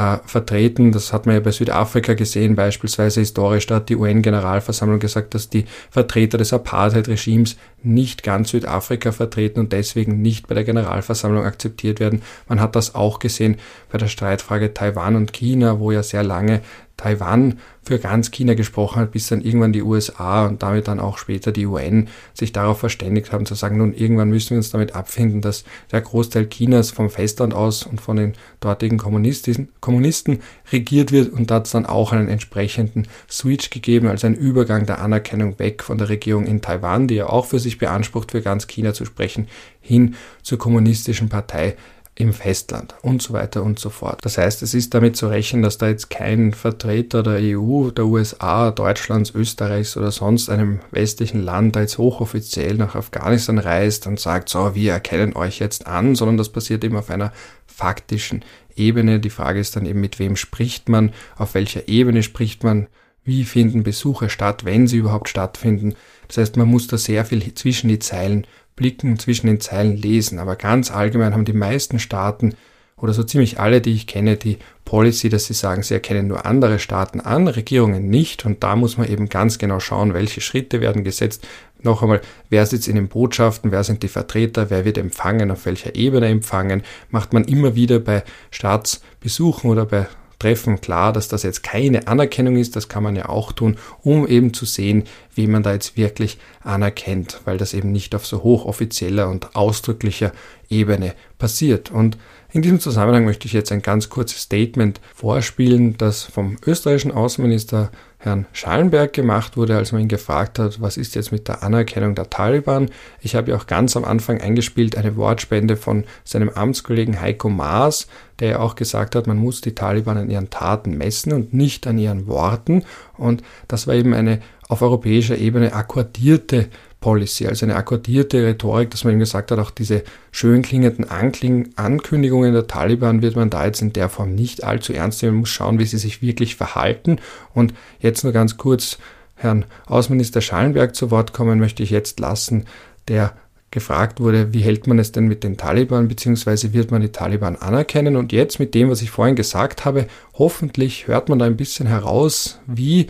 [0.00, 0.92] äh, vertreten.
[0.92, 3.66] Das hat man ja bei Südafrika gesehen, beispielsweise historisch.
[3.66, 9.72] Da hat die UN-Generalversammlung gesagt, dass die Vertreter des Apartheid-Regimes nicht ganz Südafrika vertreten und
[9.72, 12.22] deswegen nicht bei der Generalversammlung akzeptiert werden.
[12.48, 13.56] Man hat das auch gesehen
[13.92, 16.62] bei der Streitfrage Taiwan und China, wo ja sehr lange
[17.00, 21.16] Taiwan für ganz China gesprochen hat, bis dann irgendwann die USA und damit dann auch
[21.16, 24.94] später die UN sich darauf verständigt haben zu sagen, nun irgendwann müssen wir uns damit
[24.94, 31.32] abfinden, dass der Großteil Chinas vom Festland aus und von den dortigen Kommunisten, regiert wird.
[31.32, 35.58] Und da hat es dann auch einen entsprechenden Switch gegeben, also einen Übergang der Anerkennung
[35.58, 38.92] weg von der Regierung in Taiwan, die ja auch für sich beansprucht, für ganz China
[38.92, 39.48] zu sprechen,
[39.80, 41.76] hin zur kommunistischen Partei
[42.20, 44.18] im Festland und so weiter und so fort.
[44.22, 48.04] Das heißt, es ist damit zu rechnen, dass da jetzt kein Vertreter der EU, der
[48.04, 54.20] USA, Deutschlands, Österreichs oder sonst einem westlichen Land da jetzt hochoffiziell nach Afghanistan reist und
[54.20, 57.32] sagt, so, wir erkennen euch jetzt an, sondern das passiert eben auf einer
[57.66, 58.44] faktischen
[58.76, 59.18] Ebene.
[59.18, 62.88] Die Frage ist dann eben, mit wem spricht man, auf welcher Ebene spricht man,
[63.24, 65.94] wie finden Besuche statt, wenn sie überhaupt stattfinden.
[66.28, 68.46] Das heißt, man muss da sehr viel zwischen die Zeilen
[68.80, 70.38] blicken, zwischen den Zeilen lesen.
[70.38, 72.54] Aber ganz allgemein haben die meisten Staaten
[72.96, 76.46] oder so ziemlich alle, die ich kenne, die Policy, dass sie sagen, sie erkennen nur
[76.46, 78.46] andere Staaten an, Regierungen nicht.
[78.46, 81.46] Und da muss man eben ganz genau schauen, welche Schritte werden gesetzt.
[81.82, 85.66] Noch einmal, wer sitzt in den Botschaften, wer sind die Vertreter, wer wird empfangen, auf
[85.66, 86.82] welcher Ebene empfangen.
[87.10, 90.06] Macht man immer wieder bei Staatsbesuchen oder bei
[90.40, 90.80] treffen.
[90.80, 94.52] Klar, dass das jetzt keine Anerkennung ist, das kann man ja auch tun, um eben
[94.52, 95.04] zu sehen,
[95.36, 100.32] wie man da jetzt wirklich anerkennt, weil das eben nicht auf so hochoffizieller und ausdrücklicher
[100.68, 101.92] Ebene passiert.
[101.92, 102.18] Und
[102.52, 107.92] in diesem Zusammenhang möchte ich jetzt ein ganz kurzes Statement vorspielen, das vom österreichischen Außenminister
[108.22, 112.14] Herrn Schallenberg gemacht wurde, als man ihn gefragt hat, was ist jetzt mit der Anerkennung
[112.14, 112.90] der Taliban.
[113.22, 118.08] Ich habe ja auch ganz am Anfang eingespielt eine Wortspende von seinem Amtskollegen Heiko Maas,
[118.38, 121.86] der ja auch gesagt hat, man muss die Taliban an ihren Taten messen und nicht
[121.86, 122.84] an ihren Worten.
[123.16, 126.68] Und das war eben eine auf europäischer Ebene akkordierte
[127.00, 131.70] Policy, also eine akkordierte Rhetorik, dass man eben gesagt hat, auch diese schön klingenden Ankling
[131.76, 135.34] Ankündigungen der Taliban wird man da jetzt in der Form nicht allzu ernst nehmen.
[135.34, 137.18] Man muss schauen, wie sie sich wirklich verhalten.
[137.54, 138.98] Und jetzt nur ganz kurz
[139.34, 142.66] Herrn Außenminister Schallenberg zu Wort kommen möchte ich jetzt lassen,
[143.08, 143.34] der
[143.70, 147.56] gefragt wurde, wie hält man es denn mit den Taliban, beziehungsweise wird man die Taliban
[147.56, 148.16] anerkennen?
[148.16, 151.86] Und jetzt mit dem, was ich vorhin gesagt habe, hoffentlich hört man da ein bisschen
[151.86, 153.06] heraus, wie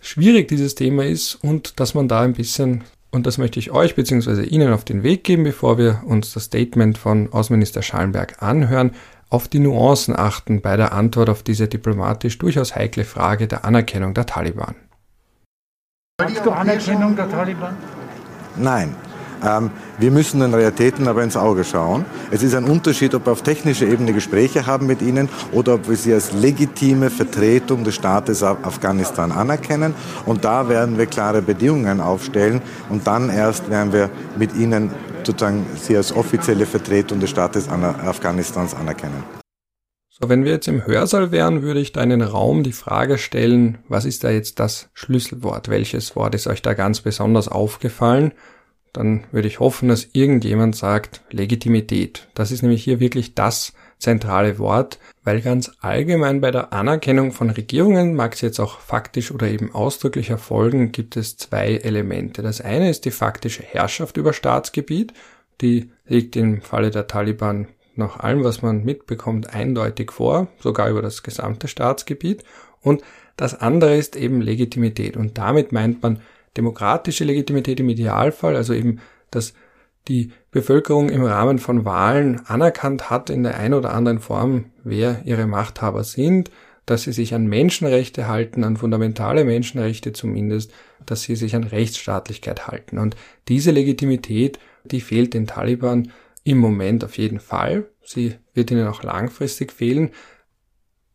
[0.00, 3.94] schwierig dieses Thema ist und dass man da ein bisschen und das möchte ich euch
[3.94, 4.42] bzw.
[4.42, 8.92] Ihnen auf den Weg geben, bevor wir uns das Statement von Außenminister Schallenberg anhören,
[9.28, 14.14] auf die Nuancen achten bei der Antwort auf diese diplomatisch durchaus heikle Frage der Anerkennung
[14.14, 14.74] der Taliban.
[16.20, 17.76] Hast du Anerkennung der Taliban?
[18.56, 18.94] Nein.
[19.44, 22.04] Ähm, wir müssen den Realitäten aber ins Auge schauen.
[22.30, 25.88] Es ist ein Unterschied, ob wir auf technischer Ebene Gespräche haben mit ihnen oder ob
[25.88, 29.94] wir sie als legitime Vertretung des Staates Afghanistan anerkennen.
[30.26, 34.90] Und da werden wir klare Bedingungen aufstellen und dann erst werden wir mit ihnen
[35.24, 39.22] sozusagen sie als offizielle Vertretung des Staates Afghanistans anerkennen.
[40.08, 43.16] So, wenn wir jetzt im Hörsaal wären, würde ich da in den Raum die Frage
[43.16, 45.68] stellen, was ist da jetzt das Schlüsselwort?
[45.68, 48.32] Welches Wort ist euch da ganz besonders aufgefallen?
[48.92, 52.28] Dann würde ich hoffen, dass irgendjemand sagt Legitimität.
[52.34, 57.50] Das ist nämlich hier wirklich das zentrale Wort, weil ganz allgemein bei der Anerkennung von
[57.50, 62.42] Regierungen, mag es jetzt auch faktisch oder eben ausdrücklich erfolgen, gibt es zwei Elemente.
[62.42, 65.12] Das eine ist die faktische Herrschaft über Staatsgebiet,
[65.60, 71.02] die liegt im Falle der Taliban nach allem, was man mitbekommt, eindeutig vor, sogar über
[71.02, 72.44] das gesamte Staatsgebiet.
[72.80, 73.02] Und
[73.36, 75.16] das andere ist eben Legitimität.
[75.16, 76.20] Und damit meint man
[76.56, 79.54] demokratische Legitimität im Idealfall, also eben, dass
[80.08, 85.22] die Bevölkerung im Rahmen von Wahlen anerkannt hat in der einen oder anderen Form, wer
[85.24, 86.50] ihre Machthaber sind,
[86.86, 90.72] dass sie sich an Menschenrechte halten, an fundamentale Menschenrechte zumindest,
[91.06, 92.98] dass sie sich an Rechtsstaatlichkeit halten.
[92.98, 93.14] Und
[93.48, 96.10] diese Legitimität, die fehlt den Taliban
[96.42, 97.88] im Moment auf jeden Fall.
[98.02, 100.10] Sie wird ihnen auch langfristig fehlen.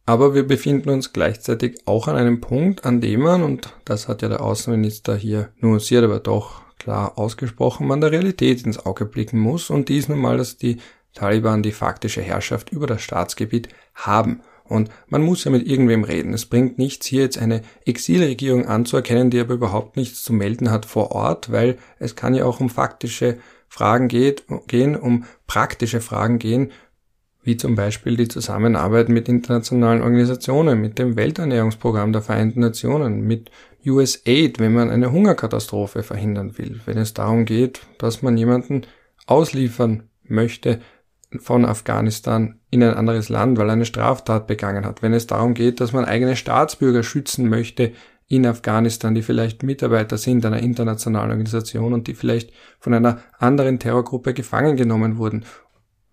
[0.05, 4.21] Aber wir befinden uns gleichzeitig auch an einem Punkt, an dem man, und das hat
[4.21, 9.39] ja der Außenminister hier nuanciert, aber doch klar ausgesprochen, man der Realität ins Auge blicken
[9.39, 9.71] muss.
[9.71, 10.77] Und dies nun mal, dass die
[11.13, 14.41] Taliban die faktische Herrschaft über das Staatsgebiet haben.
[14.63, 16.33] Und man muss ja mit irgendwem reden.
[16.33, 20.85] Es bringt nichts, hier jetzt eine Exilregierung anzuerkennen, die aber überhaupt nichts zu melden hat
[20.85, 23.37] vor Ort, weil es kann ja auch um faktische
[23.67, 26.71] Fragen geht, gehen, um praktische Fragen gehen,
[27.45, 33.51] wie zum Beispiel die Zusammenarbeit mit internationalen Organisationen, mit dem Welternährungsprogramm der Vereinten Nationen, mit
[33.85, 38.81] USAID, wenn man eine Hungerkatastrophe verhindern will, wenn es darum geht, dass man jemanden
[39.27, 40.81] ausliefern möchte
[41.39, 45.53] von Afghanistan in ein anderes Land, weil er eine Straftat begangen hat, wenn es darum
[45.53, 47.91] geht, dass man eigene Staatsbürger schützen möchte
[48.27, 53.77] in Afghanistan, die vielleicht Mitarbeiter sind einer internationalen Organisation und die vielleicht von einer anderen
[53.77, 55.45] Terrorgruppe gefangen genommen wurden.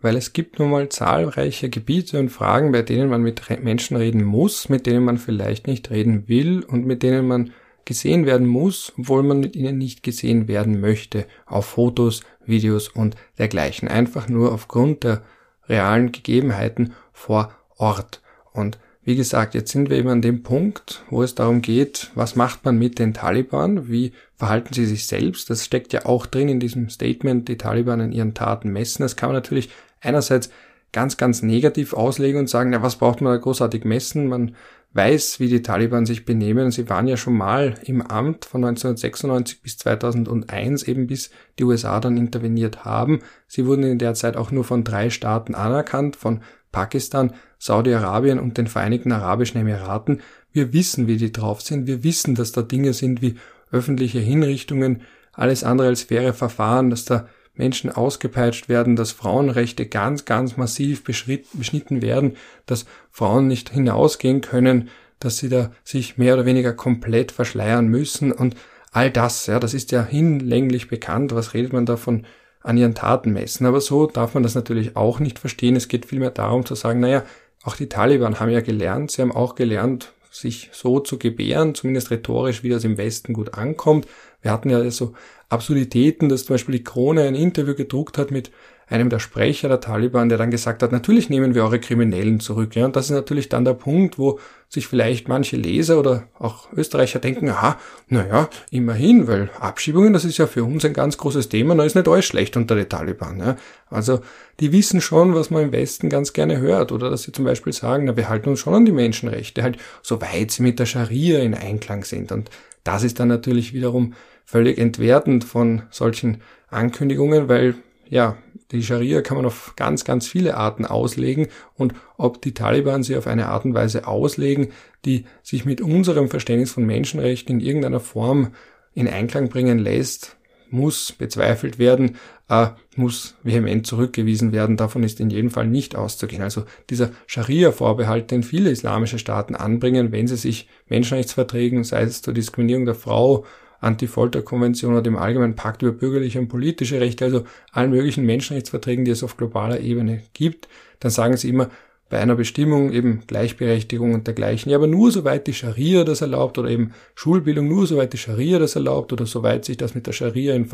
[0.02, 4.24] Weil es gibt nun mal zahlreiche Gebiete und Fragen, bei denen man mit Menschen reden
[4.24, 7.52] muss, mit denen man vielleicht nicht reden will und mit denen man
[7.84, 13.16] gesehen werden muss, obwohl man mit ihnen nicht gesehen werden möchte, auf Fotos, Videos und
[13.38, 13.88] dergleichen.
[13.88, 15.22] Einfach nur aufgrund der
[15.68, 18.22] realen Gegebenheiten vor Ort.
[18.52, 22.36] Und wie gesagt, jetzt sind wir eben an dem Punkt, wo es darum geht, was
[22.36, 25.50] macht man mit den Taliban, wie verhalten sie sich selbst.
[25.50, 29.02] Das steckt ja auch drin in diesem Statement, die Taliban in ihren Taten messen.
[29.02, 29.70] Das kann man natürlich
[30.02, 30.50] einerseits
[30.92, 34.28] ganz, ganz negativ auslegen und sagen, ja, was braucht man da großartig messen?
[34.28, 34.54] Man
[34.94, 36.70] weiß, wie die Taliban sich benehmen.
[36.70, 41.98] Sie waren ja schon mal im Amt von 1996 bis 2001, eben bis die USA
[41.98, 43.20] dann interveniert haben.
[43.46, 46.40] Sie wurden in der Zeit auch nur von drei Staaten anerkannt, von
[46.72, 50.20] Pakistan, Saudi-Arabien und den Vereinigten Arabischen Emiraten.
[50.52, 51.86] Wir wissen, wie die drauf sind.
[51.86, 53.36] Wir wissen, dass da Dinge sind wie
[53.70, 60.24] öffentliche Hinrichtungen, alles andere als faire Verfahren, dass da Menschen ausgepeitscht werden, dass Frauenrechte ganz,
[60.24, 62.36] ganz massiv beschnitten werden,
[62.66, 64.88] dass Frauen nicht hinausgehen können,
[65.18, 68.56] dass sie da sich mehr oder weniger komplett verschleiern müssen und
[68.90, 71.34] all das, ja, das ist ja hinlänglich bekannt.
[71.34, 72.26] Was redet man da von
[72.62, 73.66] an ihren Taten messen.
[73.66, 75.76] Aber so darf man das natürlich auch nicht verstehen.
[75.76, 77.24] Es geht vielmehr darum zu sagen, naja,
[77.64, 82.10] auch die Taliban haben ja gelernt, sie haben auch gelernt, sich so zu gebären, zumindest
[82.10, 84.06] rhetorisch, wie das im Westen gut ankommt.
[84.40, 85.14] Wir hatten ja so
[85.52, 88.50] Absurditäten, dass zum Beispiel die Krone ein Interview gedruckt hat mit
[88.92, 92.76] einem der Sprecher der Taliban, der dann gesagt hat, natürlich nehmen wir eure Kriminellen zurück.
[92.76, 94.38] Ja, und das ist natürlich dann der Punkt, wo
[94.68, 100.38] sich vielleicht manche Leser oder auch Österreicher denken, aha, naja, immerhin, weil Abschiebungen, das ist
[100.38, 103.38] ja für uns ein ganz großes Thema, da ist nicht alles schlecht unter den Taliban.
[103.38, 103.56] Ja.
[103.88, 104.20] Also
[104.60, 106.92] die wissen schon, was man im Westen ganz gerne hört.
[106.92, 109.78] Oder dass sie zum Beispiel sagen, na, wir halten uns schon an die Menschenrechte, halt
[110.02, 112.30] soweit sie mit der Scharia in Einklang sind.
[112.30, 112.50] Und
[112.84, 117.74] das ist dann natürlich wiederum völlig entwertend von solchen Ankündigungen, weil
[118.08, 118.36] ja,
[118.72, 123.16] die Scharia kann man auf ganz, ganz viele Arten auslegen und ob die Taliban sie
[123.16, 124.68] auf eine Art und Weise auslegen,
[125.04, 128.52] die sich mit unserem Verständnis von Menschenrechten in irgendeiner Form
[128.94, 130.36] in Einklang bringen lässt,
[130.72, 132.16] muss bezweifelt werden,
[132.48, 134.76] äh, muss vehement zurückgewiesen werden.
[134.76, 136.42] Davon ist in jedem Fall nicht auszugehen.
[136.42, 142.32] Also dieser Scharia-Vorbehalt, den viele islamische Staaten anbringen, wenn sie sich Menschenrechtsverträgen, sei es zur
[142.32, 143.44] Diskriminierung der Frau,
[143.82, 149.10] Anti-Folter-Konvention oder dem Allgemeinen Pakt über bürgerliche und politische Rechte, also allen möglichen Menschenrechtsverträgen, die
[149.10, 150.68] es auf globaler Ebene gibt,
[151.00, 151.68] dann sagen sie immer,
[152.12, 154.70] bei einer Bestimmung eben Gleichberechtigung und dergleichen.
[154.70, 158.58] Ja, aber nur soweit die Scharia das erlaubt oder eben Schulbildung nur soweit die Scharia
[158.58, 160.68] das erlaubt oder soweit sich das mit der Scharia in,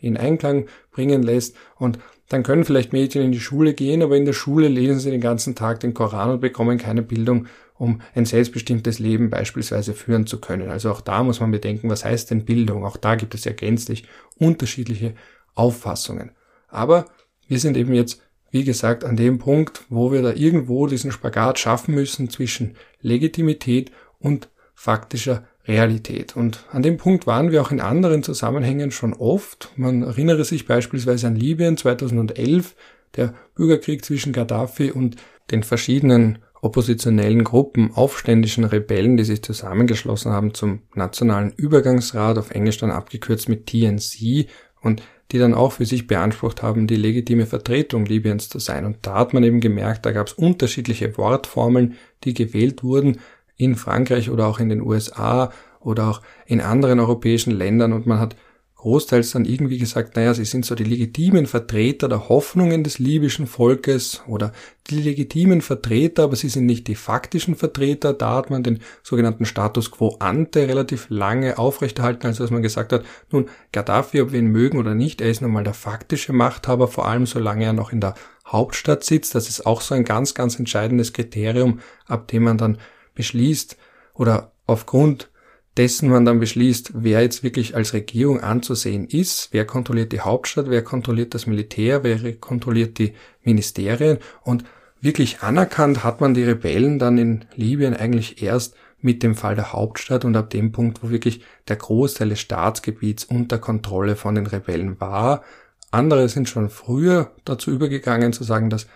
[0.00, 1.56] in Einklang bringen lässt.
[1.74, 1.98] Und
[2.28, 5.20] dann können vielleicht Mädchen in die Schule gehen, aber in der Schule lesen sie den
[5.20, 7.48] ganzen Tag den Koran und bekommen keine Bildung,
[7.84, 10.70] um ein selbstbestimmtes Leben beispielsweise führen zu können.
[10.70, 12.84] Also auch da muss man bedenken, was heißt denn Bildung?
[12.84, 14.04] Auch da gibt es ja gänzlich
[14.38, 15.14] unterschiedliche
[15.54, 16.32] Auffassungen.
[16.68, 17.06] Aber
[17.46, 18.20] wir sind eben jetzt
[18.54, 23.90] wie gesagt, an dem Punkt, wo wir da irgendwo diesen Spagat schaffen müssen zwischen Legitimität
[24.20, 26.36] und faktischer Realität.
[26.36, 29.72] Und an dem Punkt waren wir auch in anderen Zusammenhängen schon oft.
[29.74, 32.76] Man erinnere sich beispielsweise an Libyen 2011,
[33.16, 35.16] der Bürgerkrieg zwischen Gaddafi und
[35.50, 42.78] den verschiedenen oppositionellen Gruppen, aufständischen Rebellen, die sich zusammengeschlossen haben zum Nationalen Übergangsrat, auf Englisch
[42.78, 44.46] dann abgekürzt mit TNC.
[44.80, 48.84] Und die dann auch für sich beansprucht haben, die legitime Vertretung Libyens zu sein.
[48.84, 53.20] Und da hat man eben gemerkt, da gab es unterschiedliche Wortformeln, die gewählt wurden
[53.56, 55.50] in Frankreich oder auch in den USA
[55.80, 58.36] oder auch in anderen europäischen Ländern und man hat
[58.84, 63.46] großteils dann irgendwie gesagt, naja, sie sind so die legitimen Vertreter der Hoffnungen des libyschen
[63.46, 64.52] Volkes oder
[64.88, 68.12] die legitimen Vertreter, aber sie sind nicht die faktischen Vertreter.
[68.12, 72.92] Da hat man den sogenannten Status quo ante relativ lange aufrechterhalten, also dass man gesagt
[72.92, 76.34] hat, nun, Gaddafi, ob wir ihn mögen oder nicht, er ist nun mal der faktische
[76.34, 78.12] Machthaber, vor allem solange er noch in der
[78.46, 79.34] Hauptstadt sitzt.
[79.34, 82.76] Das ist auch so ein ganz, ganz entscheidendes Kriterium, ab dem man dann
[83.14, 83.78] beschließt
[84.12, 85.30] oder aufgrund
[85.76, 90.70] dessen man dann beschließt, wer jetzt wirklich als Regierung anzusehen ist, wer kontrolliert die Hauptstadt,
[90.70, 94.64] wer kontrolliert das Militär, wer kontrolliert die Ministerien und
[95.00, 99.72] wirklich anerkannt hat man die Rebellen dann in Libyen eigentlich erst mit dem Fall der
[99.72, 104.46] Hauptstadt und ab dem Punkt, wo wirklich der Großteil des Staatsgebiets unter Kontrolle von den
[104.46, 105.42] Rebellen war.
[105.90, 108.86] Andere sind schon früher dazu übergegangen zu sagen, dass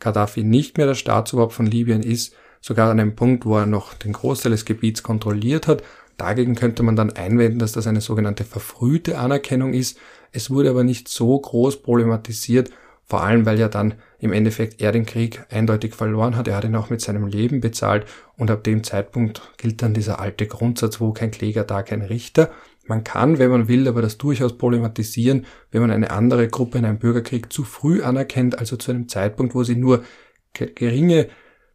[0.00, 3.92] Gaddafi nicht mehr das Staatsoberhaupt von Libyen ist, sogar an einem Punkt, wo er noch
[3.92, 5.82] den Großteil des Gebiets kontrolliert hat
[6.16, 9.98] Dagegen könnte man dann einwenden, dass das eine sogenannte verfrühte Anerkennung ist.
[10.32, 12.70] Es wurde aber nicht so groß problematisiert,
[13.04, 16.48] vor allem weil ja dann im Endeffekt er den Krieg eindeutig verloren hat.
[16.48, 20.20] Er hat ihn auch mit seinem Leben bezahlt und ab dem Zeitpunkt gilt dann dieser
[20.20, 22.50] alte Grundsatz, wo kein Kläger, da kein Richter.
[22.86, 26.84] Man kann, wenn man will, aber das durchaus problematisieren, wenn man eine andere Gruppe in
[26.84, 30.04] einem Bürgerkrieg zu früh anerkennt, also zu einem Zeitpunkt, wo sie nur
[30.52, 31.28] geringe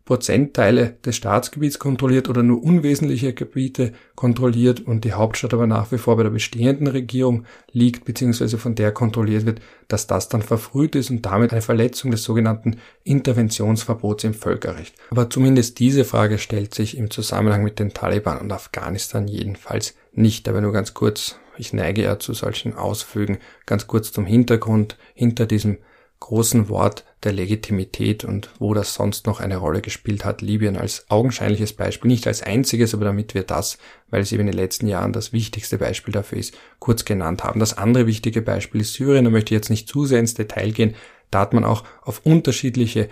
[0.10, 6.00] Prozentteile des Staatsgebiets kontrolliert oder nur unwesentliche Gebiete kontrolliert und die Hauptstadt aber nach wie
[6.00, 8.58] vor bei der bestehenden Regierung liegt bzw.
[8.58, 12.78] von der kontrolliert wird, dass das dann verfrüht ist und damit eine Verletzung des sogenannten
[13.04, 14.96] Interventionsverbots im Völkerrecht.
[15.12, 20.50] Aber zumindest diese Frage stellt sich im Zusammenhang mit den Taliban und Afghanistan jedenfalls nicht.
[20.50, 25.46] Aber nur ganz kurz, ich neige ja zu solchen Ausflügen, ganz kurz zum Hintergrund hinter
[25.46, 25.78] diesem
[26.20, 30.42] großen Wort der Legitimität und wo das sonst noch eine Rolle gespielt hat.
[30.42, 33.78] Libyen als augenscheinliches Beispiel, nicht als einziges, aber damit wir das,
[34.10, 37.60] weil es eben in den letzten Jahren das wichtigste Beispiel dafür ist, kurz genannt haben.
[37.60, 40.72] Das andere wichtige Beispiel ist Syrien, da möchte ich jetzt nicht zu sehr ins Detail
[40.72, 40.96] gehen.
[41.30, 43.10] Da hat man auch auf unterschiedliche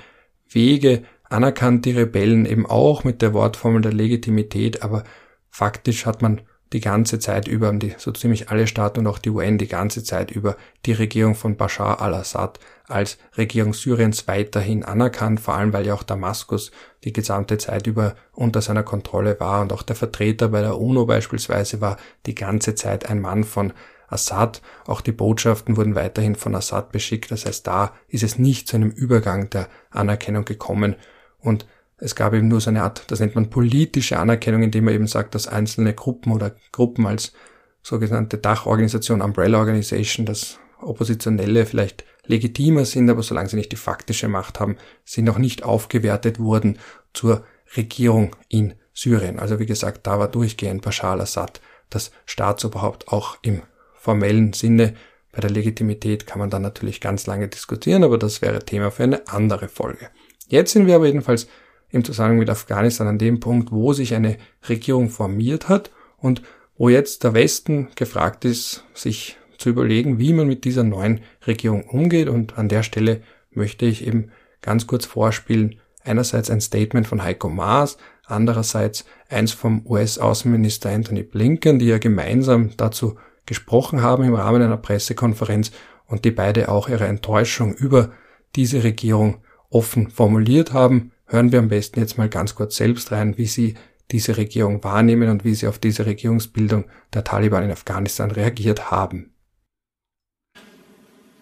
[0.50, 5.04] Wege anerkannt, die Rebellen eben auch mit der Wortformel der Legitimität, aber
[5.50, 6.42] faktisch hat man
[6.74, 10.04] die ganze Zeit über, die, so ziemlich alle Staaten und auch die UN die ganze
[10.04, 15.86] Zeit über die Regierung von Bashar al-Assad als Regierung Syriens weiterhin anerkannt, vor allem weil
[15.86, 16.72] ja auch Damaskus
[17.04, 21.06] die gesamte Zeit über unter seiner Kontrolle war und auch der Vertreter bei der UNO
[21.06, 23.74] beispielsweise war die ganze Zeit ein Mann von
[24.10, 24.62] Assad.
[24.86, 27.30] Auch die Botschaften wurden weiterhin von Assad beschickt.
[27.32, 30.96] Das heißt, da ist es nicht zu einem Übergang der Anerkennung gekommen
[31.40, 31.66] und
[32.00, 35.08] es gab eben nur so eine Art, das nennt man politische Anerkennung, indem man eben
[35.08, 37.34] sagt, dass einzelne Gruppen oder Gruppen als
[37.82, 44.28] sogenannte Dachorganisation, Umbrella Organization, dass Oppositionelle vielleicht legitimer sind, aber solange sie nicht die faktische
[44.28, 46.78] Macht haben, sie noch nicht aufgewertet wurden
[47.14, 49.40] zur Regierung in Syrien.
[49.40, 53.64] Also wie gesagt, da war durchgehend Bashar al-Assad das Staatsoberhaupt auch im
[53.96, 54.94] formellen Sinne.
[55.32, 59.04] Bei der Legitimität kann man dann natürlich ganz lange diskutieren, aber das wäre Thema für
[59.04, 60.10] eine andere Folge.
[60.48, 61.48] Jetzt sind wir aber jedenfalls
[61.90, 66.42] im Zusammenhang mit Afghanistan an dem Punkt, wo sich eine Regierung formiert hat und
[66.78, 71.84] wo jetzt der Westen gefragt ist, sich zu überlegen, wie man mit dieser neuen Regierung
[71.84, 72.30] umgeht.
[72.30, 73.22] Und an der Stelle
[73.52, 79.86] möchte ich eben ganz kurz vorspielen, einerseits ein Statement von Heiko Maas, andererseits eins vom
[79.86, 85.72] US-Außenminister Anthony Blinken, die ja gemeinsam dazu gesprochen haben im Rahmen einer Pressekonferenz
[86.06, 88.12] und die beide auch ihre Enttäuschung über
[88.56, 89.38] diese Regierung
[89.70, 93.76] offen formuliert haben hören wir am besten jetzt mal ganz kurz selbst rein, wie Sie
[94.12, 99.34] diese Regierung wahrnehmen und wie Sie auf diese Regierungsbildung der Taliban in Afghanistan reagiert haben.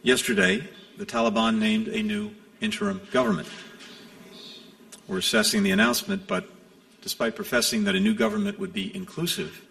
[0.04, 0.64] Yesterday,
[0.98, 3.48] the Taliban named a new interim government.
[5.08, 6.46] We're assessing the announcement, but
[7.02, 9.62] despite professing that a new government would be inclusive,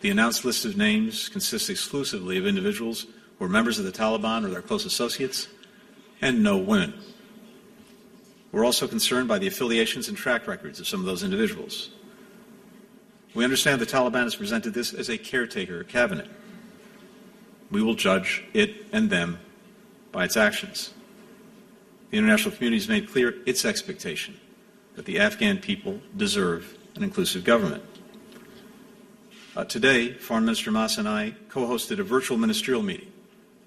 [0.00, 3.06] the announced list of names consists exclusively of individuals
[3.38, 5.48] who are members of the Taliban or their close associates,
[6.20, 6.94] and no women.
[8.54, 11.90] We're also concerned by the affiliations and track records of some of those individuals.
[13.34, 16.28] We understand the Taliban has presented this as a caretaker cabinet.
[17.72, 19.40] We will judge it and them
[20.12, 20.94] by its actions.
[22.10, 24.38] The international community has made clear its expectation
[24.94, 27.82] that the Afghan people deserve an inclusive government.
[29.56, 33.10] Uh, today, Foreign Minister Mas and I co hosted a virtual ministerial meeting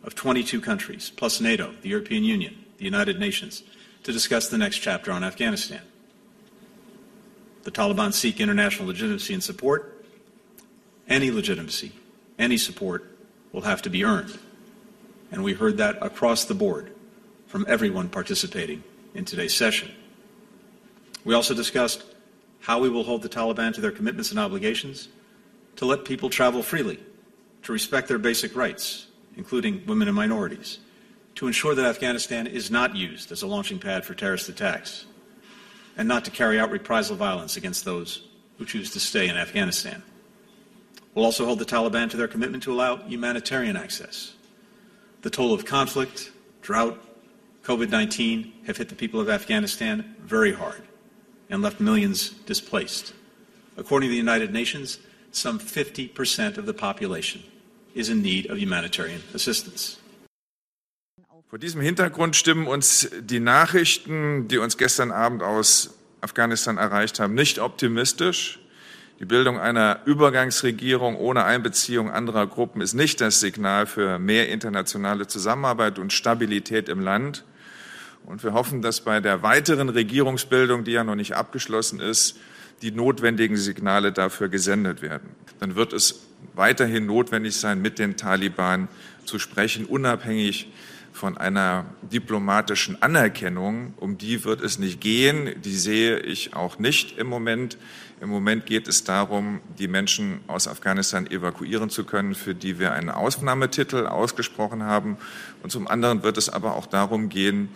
[0.06, 3.64] of 22 countries, plus NATO, the European Union, the United Nations,
[4.08, 5.82] to discuss the next chapter on Afghanistan.
[7.64, 10.06] The Taliban seek international legitimacy and support.
[11.10, 11.92] Any legitimacy,
[12.40, 13.18] any support
[13.52, 14.40] will have to be earned.
[15.30, 16.96] And we heard that across the board
[17.48, 18.82] from everyone participating
[19.14, 19.92] in today's session.
[21.26, 22.06] We also discussed
[22.62, 25.10] how we will hold the Taliban to their commitments and obligations
[25.76, 26.98] to let people travel freely,
[27.64, 30.80] to respect their basic rights, including women and minorities,
[31.38, 35.06] to ensure that Afghanistan is not used as a launching pad for terrorist attacks,
[35.96, 38.28] and not to carry out reprisal violence against those
[38.58, 40.02] who choose to stay in Afghanistan.
[41.14, 44.34] We'll also hold the Taliban to their commitment to allow humanitarian access.
[45.22, 46.32] The toll of conflict,
[46.64, 47.00] drought,
[47.62, 50.82] COVID 19 have hit the people of Afghanistan very hard
[51.52, 53.14] and left millions displaced.
[53.78, 54.98] According to the United Nations,
[55.32, 57.44] some 50% of the population
[57.94, 60.00] is in need of humanitarian assistance.
[61.50, 67.36] Vor diesem Hintergrund stimmen uns die Nachrichten, die uns gestern Abend aus Afghanistan erreicht haben,
[67.36, 68.60] nicht optimistisch.
[69.22, 75.28] Die Bildung einer Übergangsregierung ohne Einbeziehung anderer Gruppen ist nicht das Signal für mehr internationale
[75.28, 77.46] Zusammenarbeit und Stabilität im Land.
[78.26, 82.36] Und wir hoffen, dass bei der weiteren Regierungsbildung, die ja noch nicht abgeschlossen ist,
[82.82, 85.30] die notwendigen Signale dafür gesendet werden.
[85.62, 86.24] Dann wird es
[86.56, 88.90] weiterhin notwendig sein, mit den Taliban
[89.24, 90.68] zu sprechen, unabhängig
[91.18, 93.94] von einer diplomatischen Anerkennung.
[93.98, 95.62] Um die wird es nicht gehen.
[95.64, 97.78] Die sehe ich auch nicht im Moment.
[98.22, 102.94] Im Moment geht es darum, die Menschen aus Afghanistan evakuieren zu können, für die wir
[102.94, 105.18] einen Ausnahmetitel ausgesprochen haben.
[105.64, 107.70] Und zum anderen wird es aber auch darum gehen,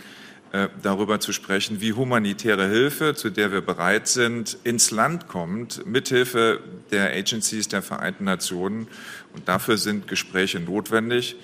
[0.51, 5.85] äh, darüber zu sprechen, wie humanitäre Hilfe, zu der wir bereit sind, ins Land kommt,
[5.85, 6.59] mithilfe
[6.91, 8.87] der Agencies der Vereinten Nationen.
[9.33, 11.37] Und dafür sind Gespräche notwendig.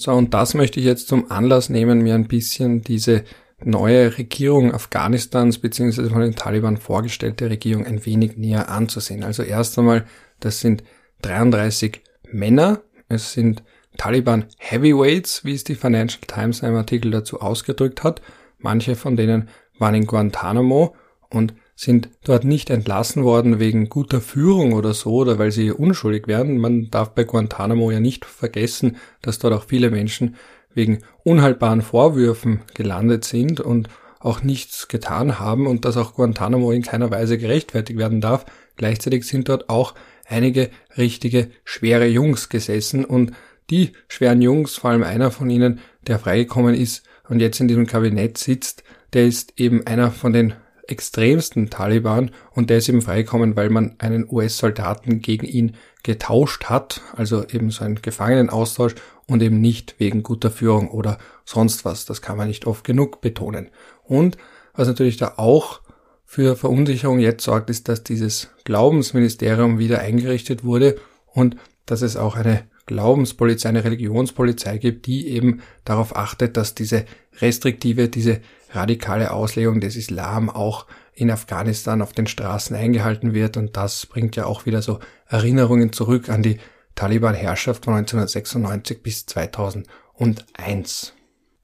[0.00, 3.22] So, und das möchte ich jetzt zum Anlass nehmen, mir ein bisschen diese
[3.62, 9.22] neue Regierung Afghanistans beziehungsweise von den Taliban vorgestellte Regierung ein wenig näher anzusehen.
[9.22, 10.06] Also erst einmal,
[10.40, 10.84] das sind
[11.20, 12.00] 33
[12.32, 12.80] Männer,
[13.10, 13.62] es sind
[13.98, 18.22] Taliban Heavyweights, wie es die Financial Times in einem Artikel dazu ausgedrückt hat.
[18.56, 20.96] Manche von denen waren in Guantanamo
[21.28, 26.26] und sind dort nicht entlassen worden wegen guter Führung oder so oder weil sie unschuldig
[26.26, 26.58] werden.
[26.58, 30.36] Man darf bei Guantanamo ja nicht vergessen, dass dort auch viele Menschen
[30.74, 36.82] wegen unhaltbaren Vorwürfen gelandet sind und auch nichts getan haben und dass auch Guantanamo in
[36.82, 38.44] keiner Weise gerechtfertigt werden darf.
[38.76, 39.94] Gleichzeitig sind dort auch
[40.26, 40.68] einige
[40.98, 43.32] richtige schwere Jungs gesessen und
[43.70, 47.86] die schweren Jungs, vor allem einer von ihnen, der freigekommen ist und jetzt in diesem
[47.86, 50.52] Kabinett sitzt, der ist eben einer von den
[50.90, 57.02] extremsten Taliban und der ist eben freigekommen, weil man einen US-Soldaten gegen ihn getauscht hat,
[57.14, 58.94] also eben so einen Gefangenenaustausch
[59.26, 62.04] und eben nicht wegen guter Führung oder sonst was.
[62.04, 63.68] Das kann man nicht oft genug betonen.
[64.02, 64.36] Und
[64.74, 65.80] was natürlich da auch
[66.24, 72.36] für Verunsicherung jetzt sorgt, ist, dass dieses Glaubensministerium wieder eingerichtet wurde und dass es auch
[72.36, 77.04] eine Glaubenspolizei, eine Religionspolizei gibt, die eben darauf achtet, dass diese
[77.40, 78.40] restriktive, diese
[78.72, 83.56] radikale Auslegung des Islam auch in Afghanistan auf den Straßen eingehalten wird.
[83.56, 86.58] Und das bringt ja auch wieder so Erinnerungen zurück an die
[86.94, 91.14] Taliban-Herrschaft von 1996 bis 2001.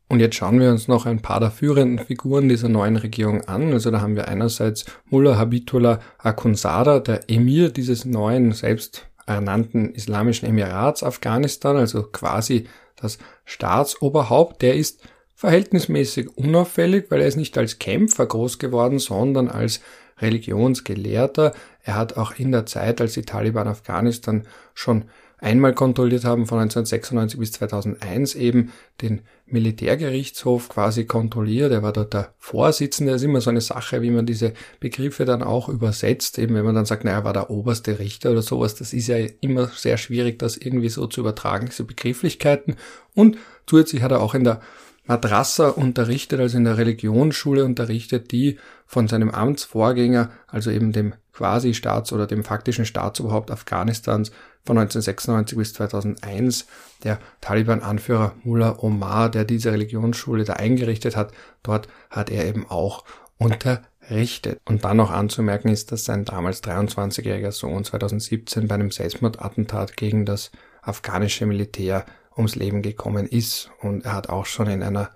[0.08, 3.72] Und jetzt schauen wir uns noch ein paar der führenden Figuren dieser neuen Regierung an.
[3.72, 10.48] Also da haben wir einerseits Mullah Habitullah Akhundzada, der Emir dieses neuen, selbst ernannten Islamischen
[10.48, 15.02] Emirats Afghanistan, also quasi das Staatsoberhaupt, der ist
[15.36, 19.80] verhältnismäßig unauffällig, weil er ist nicht als Kämpfer groß geworden, sondern als
[20.18, 21.52] Religionsgelehrter.
[21.82, 25.04] Er hat auch in der Zeit, als die Taliban Afghanistan schon
[25.38, 28.72] einmal kontrolliert haben, von 1996 bis 2001 eben
[29.02, 31.70] den Militärgerichtshof quasi kontrolliert.
[31.70, 33.12] Er war dort der Vorsitzende.
[33.12, 36.38] Das ist immer so eine Sache, wie man diese Begriffe dann auch übersetzt.
[36.38, 38.74] Eben wenn man dann sagt, naja, er war der oberste Richter oder sowas.
[38.74, 42.76] Das ist ja immer sehr schwierig, das irgendwie so zu übertragen, diese Begrifflichkeiten.
[43.14, 44.62] Und zusätzlich hat er auch in der
[45.06, 52.12] Madrassa unterrichtet, also in der Religionsschule unterrichtet, die von seinem Amtsvorgänger, also eben dem Quasi-Staats-
[52.12, 54.30] oder dem faktischen Staatsoberhaupt Afghanistans
[54.64, 56.66] von 1996 bis 2001,
[57.04, 61.32] der Taliban-Anführer Mullah Omar, der diese Religionsschule da eingerichtet hat,
[61.62, 63.04] dort hat er eben auch
[63.38, 64.60] unterrichtet.
[64.64, 70.24] Und dann noch anzumerken ist, dass sein damals 23-jähriger Sohn 2017 bei einem Selbstmordattentat gegen
[70.24, 70.50] das
[70.82, 72.06] afghanische Militär
[72.36, 73.70] ums Leben gekommen ist.
[73.80, 75.10] Und er hat auch schon in einer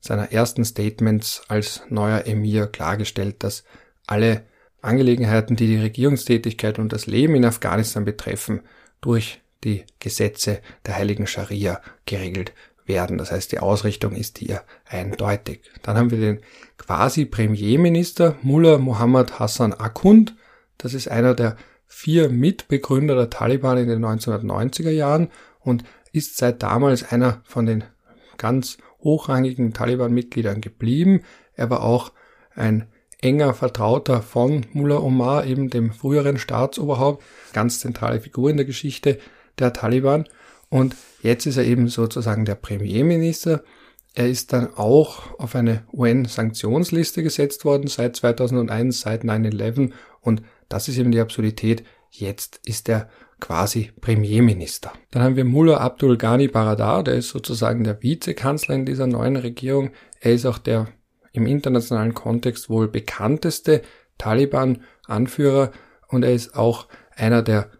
[0.00, 3.64] seiner ersten Statements als neuer Emir klargestellt, dass
[4.06, 4.44] alle
[4.82, 8.62] Angelegenheiten, die die Regierungstätigkeit und das Leben in Afghanistan betreffen,
[9.00, 12.52] durch die Gesetze der heiligen Scharia geregelt
[12.86, 13.18] werden.
[13.18, 15.62] Das heißt, die Ausrichtung ist hier eindeutig.
[15.82, 16.40] Dann haben wir den
[16.78, 20.34] quasi Premierminister Mullah Muhammad Hassan Akund.
[20.78, 21.56] Das ist einer der
[21.86, 25.28] vier Mitbegründer der Taliban in den 1990er Jahren
[25.60, 27.84] und ist seit damals einer von den
[28.36, 31.22] ganz hochrangigen Taliban-Mitgliedern geblieben.
[31.54, 32.12] Er war auch
[32.54, 32.86] ein
[33.20, 39.18] enger Vertrauter von Mullah Omar, eben dem früheren Staatsoberhaupt, ganz zentrale Figur in der Geschichte
[39.58, 40.26] der Taliban.
[40.68, 43.62] Und jetzt ist er eben sozusagen der Premierminister.
[44.14, 49.92] Er ist dann auch auf eine UN-Sanktionsliste gesetzt worden seit 2001, seit 9-11.
[50.20, 51.84] Und das ist eben die Absurdität.
[52.10, 53.08] Jetzt ist er
[53.40, 54.92] quasi Premierminister.
[55.10, 59.36] Dann haben wir Mullah Abdul Ghani Baradar, der ist sozusagen der Vizekanzler in dieser neuen
[59.36, 59.90] Regierung.
[60.20, 60.88] Er ist auch der
[61.32, 63.82] im internationalen Kontext wohl bekannteste
[64.18, 65.72] Taliban-Anführer
[66.08, 67.70] und er ist auch einer der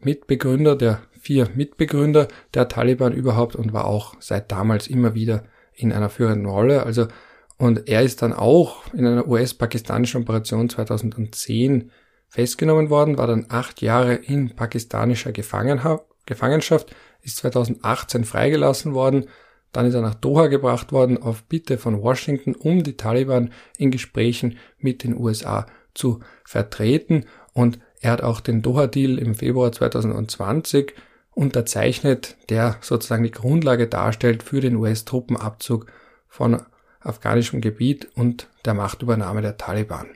[0.00, 5.44] Mitbegründer, der vier Mitbegründer der Taliban überhaupt und war auch seit damals immer wieder
[5.74, 6.84] in einer führenden Rolle.
[6.84, 7.08] Also,
[7.56, 11.90] und er ist dann auch in einer US-pakistanischen Operation 2010
[12.28, 19.26] festgenommen worden, war dann acht Jahre in pakistanischer Gefangenschaft, ist 2018 freigelassen worden,
[19.72, 23.90] dann ist er nach Doha gebracht worden auf Bitte von Washington, um die Taliban in
[23.90, 30.94] Gesprächen mit den USA zu vertreten und er hat auch den Doha-Deal im Februar 2020
[31.32, 35.86] unterzeichnet, der sozusagen die Grundlage darstellt für den US-Truppenabzug
[36.28, 36.62] von
[37.00, 40.08] afghanischem Gebiet und der Machtübernahme der Taliban.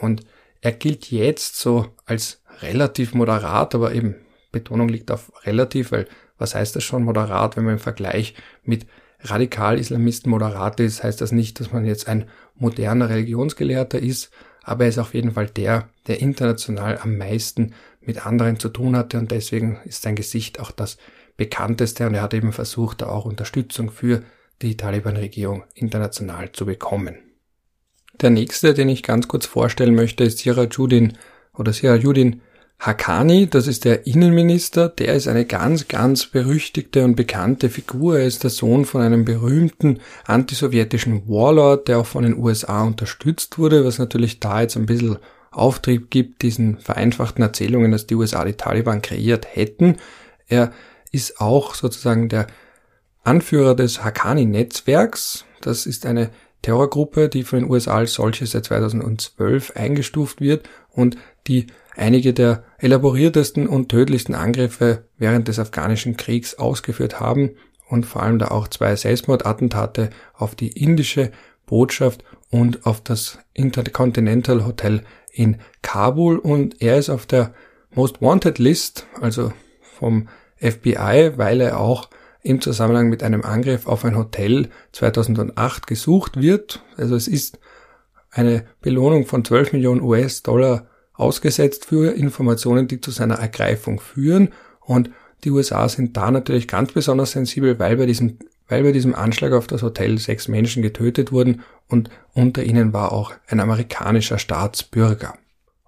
[0.00, 0.22] Und
[0.62, 4.14] er gilt jetzt so als relativ moderat, aber eben
[4.52, 6.06] Betonung liegt auf relativ, weil
[6.38, 8.86] was heißt das schon moderat, wenn man im Vergleich mit
[9.20, 14.30] Radikal-Islamisten moderat ist, heißt das nicht, dass man jetzt ein moderner Religionsgelehrter ist,
[14.62, 18.96] aber er ist auf jeden Fall der, der international am meisten mit anderen zu tun
[18.96, 20.96] hatte und deswegen ist sein Gesicht auch das
[21.36, 24.22] bekannteste und er hat eben versucht, da auch Unterstützung für
[24.60, 27.31] die Taliban-Regierung international zu bekommen.
[28.22, 31.14] Der nächste, den ich ganz kurz vorstellen möchte, ist Sirajudin
[31.54, 32.40] oder Sirajudin
[32.78, 38.18] Hakani, das ist der Innenminister, der ist eine ganz, ganz berüchtigte und bekannte Figur.
[38.18, 43.58] Er ist der Sohn von einem berühmten antisowjetischen Warlord, der auch von den USA unterstützt
[43.58, 45.18] wurde, was natürlich da jetzt ein bisschen
[45.52, 49.98] Auftrieb gibt, diesen vereinfachten Erzählungen, dass die USA die Taliban kreiert hätten.
[50.48, 50.72] Er
[51.12, 52.48] ist auch sozusagen der
[53.22, 55.44] Anführer des Hakani-Netzwerks.
[55.60, 56.30] Das ist eine
[56.62, 62.64] Terrorgruppe, die von den USA als solche seit 2012 eingestuft wird und die einige der
[62.78, 67.50] elaboriertesten und tödlichsten Angriffe während des afghanischen Kriegs ausgeführt haben
[67.88, 71.30] und vor allem da auch zwei Selbstmordattentate auf die indische
[71.66, 75.02] Botschaft und auf das Intercontinental Hotel
[75.32, 76.38] in Kabul.
[76.38, 77.54] Und er ist auf der
[77.94, 79.52] Most Wanted List, also
[79.98, 82.08] vom FBI, weil er auch
[82.42, 86.82] im Zusammenhang mit einem Angriff auf ein Hotel 2008 gesucht wird.
[86.96, 87.58] Also es ist
[88.30, 94.50] eine Belohnung von 12 Millionen US-Dollar ausgesetzt für Informationen, die zu seiner Ergreifung führen.
[94.80, 95.10] Und
[95.44, 98.38] die USA sind da natürlich ganz besonders sensibel, weil bei diesem,
[98.68, 103.12] weil bei diesem Anschlag auf das Hotel sechs Menschen getötet wurden und unter ihnen war
[103.12, 105.34] auch ein amerikanischer Staatsbürger.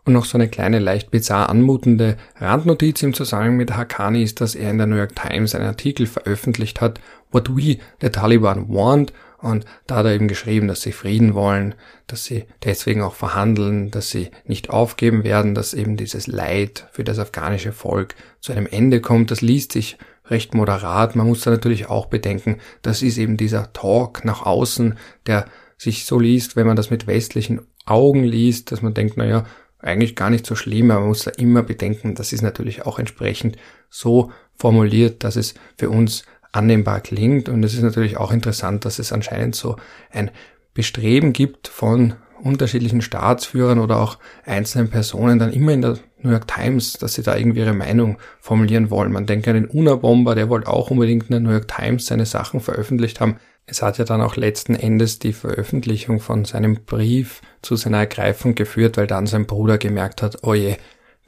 [0.07, 4.55] Und noch so eine kleine, leicht bizarr anmutende Randnotiz im Zusammenhang mit Hakani ist, dass
[4.55, 7.01] er in der New York Times einen Artikel veröffentlicht hat,
[7.31, 9.13] What We, the Taliban, Want.
[9.39, 11.75] Und da hat er eben geschrieben, dass sie Frieden wollen,
[12.07, 17.05] dass sie deswegen auch verhandeln, dass sie nicht aufgeben werden, dass eben dieses Leid für
[17.05, 19.31] das afghanische Volk zu einem Ende kommt.
[19.31, 21.17] Das liest sich recht moderat.
[21.17, 24.97] Man muss da natürlich auch bedenken, das ist eben dieser Talk nach außen,
[25.27, 25.47] der
[25.77, 29.45] sich so liest, wenn man das mit westlichen Augen liest, dass man denkt, naja,
[29.85, 32.99] eigentlich gar nicht so schlimm, aber man muss da immer bedenken, das ist natürlich auch
[32.99, 33.57] entsprechend
[33.91, 37.49] so formuliert, dass es für uns annehmbar klingt.
[37.49, 39.76] Und es ist natürlich auch interessant, dass es anscheinend so
[40.11, 40.30] ein
[40.72, 46.49] Bestreben gibt von unterschiedlichen Staatsführern oder auch einzelnen Personen dann immer in der New York
[46.49, 49.12] Times, dass sie da irgendwie ihre Meinung formulieren wollen.
[49.12, 52.26] Man denkt an den Unabomber, der wollte auch unbedingt in der New York Times seine
[52.26, 53.37] Sachen veröffentlicht haben.
[53.67, 58.55] Es hat ja dann auch letzten Endes die Veröffentlichung von seinem Brief zu seiner Ergreifung
[58.55, 60.77] geführt, weil dann sein Bruder gemerkt hat, oh je,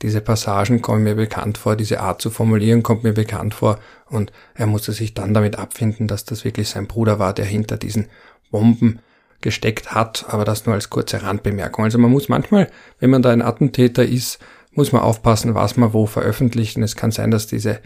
[0.03, 3.79] diese Passagen kommen mir bekannt vor, diese Art zu formulieren kommt mir bekannt vor
[4.11, 7.79] und er musste sich dann damit abfinden, dass das wirklich sein Bruder war, der hinter
[7.79, 8.09] diesen
[8.51, 9.01] Bomben
[9.41, 11.85] gesteckt hat, aber das nur als kurze Randbemerkung.
[11.85, 12.71] Also man muss manchmal,
[13.01, 14.39] wenn man da ein Attentäter ist,
[14.73, 16.77] muss man aufpassen, was man wo veröffentlicht.
[16.77, 17.81] Und es kann sein, dass diese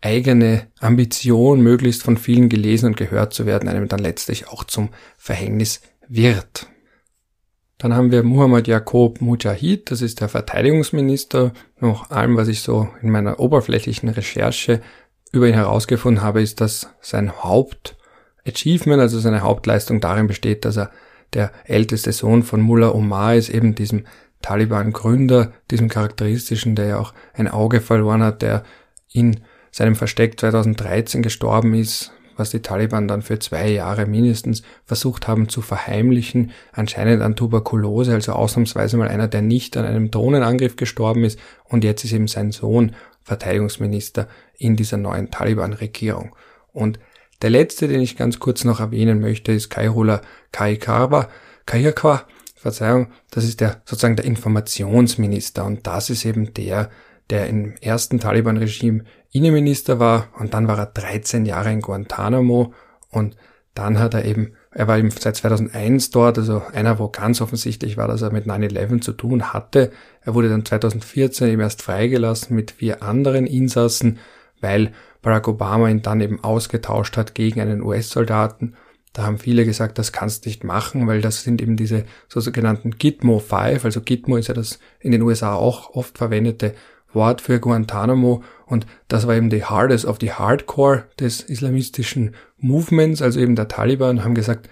[0.00, 4.90] eigene Ambition, möglichst von vielen gelesen und gehört zu werden, einem dann letztlich auch zum
[5.16, 6.66] Verhängnis wird.
[7.78, 11.52] Dann haben wir Muhammad Jakob Mujahid, das ist der Verteidigungsminister.
[11.80, 14.80] Nach allem, was ich so in meiner oberflächlichen Recherche
[15.30, 20.90] über ihn herausgefunden habe, ist, dass sein Hauptachievement, also seine Hauptleistung darin besteht, dass er
[21.34, 24.06] der älteste Sohn von Mullah Omar ist, eben diesem
[24.40, 28.62] Taliban-Gründer, diesem charakteristischen, der ja auch ein Auge verloren hat, der
[29.12, 29.40] in
[29.76, 35.50] seinem Versteck 2013 gestorben ist, was die Taliban dann für zwei Jahre mindestens versucht haben
[35.50, 41.24] zu verheimlichen, anscheinend an Tuberkulose, also ausnahmsweise mal einer, der nicht an einem Drohnenangriff gestorben
[41.24, 41.38] ist.
[41.64, 46.34] Und jetzt ist eben sein Sohn Verteidigungsminister in dieser neuen Taliban-Regierung.
[46.72, 46.98] Und
[47.42, 50.22] der letzte, den ich ganz kurz noch erwähnen möchte, ist Kairula
[50.52, 51.28] Kaikarwa,
[51.66, 52.24] Kayakwa,
[52.54, 55.66] Verzeihung, das ist der sozusagen der Informationsminister.
[55.66, 56.88] Und das ist eben der,
[57.30, 62.72] der im ersten Taliban-Regime Innenminister war und dann war er 13 Jahre in Guantanamo
[63.10, 63.36] und
[63.76, 67.96] dann hat er eben, er war eben seit 2001 dort, also einer, wo ganz offensichtlich
[67.98, 69.92] war, dass er mit 9-11 zu tun hatte.
[70.22, 74.18] Er wurde dann 2014 eben erst freigelassen mit vier anderen Insassen,
[74.62, 78.76] weil Barack Obama ihn dann eben ausgetauscht hat gegen einen US-Soldaten.
[79.12, 82.92] Da haben viele gesagt, das kannst du nicht machen, weil das sind eben diese sogenannten
[82.92, 86.74] Gitmo 5, also Gitmo ist ja das in den USA auch oft verwendete
[87.16, 93.20] Wort für Guantanamo und das war eben die Hardest of the Hardcore des islamistischen Movements,
[93.20, 94.68] also eben der Taliban, haben gesagt,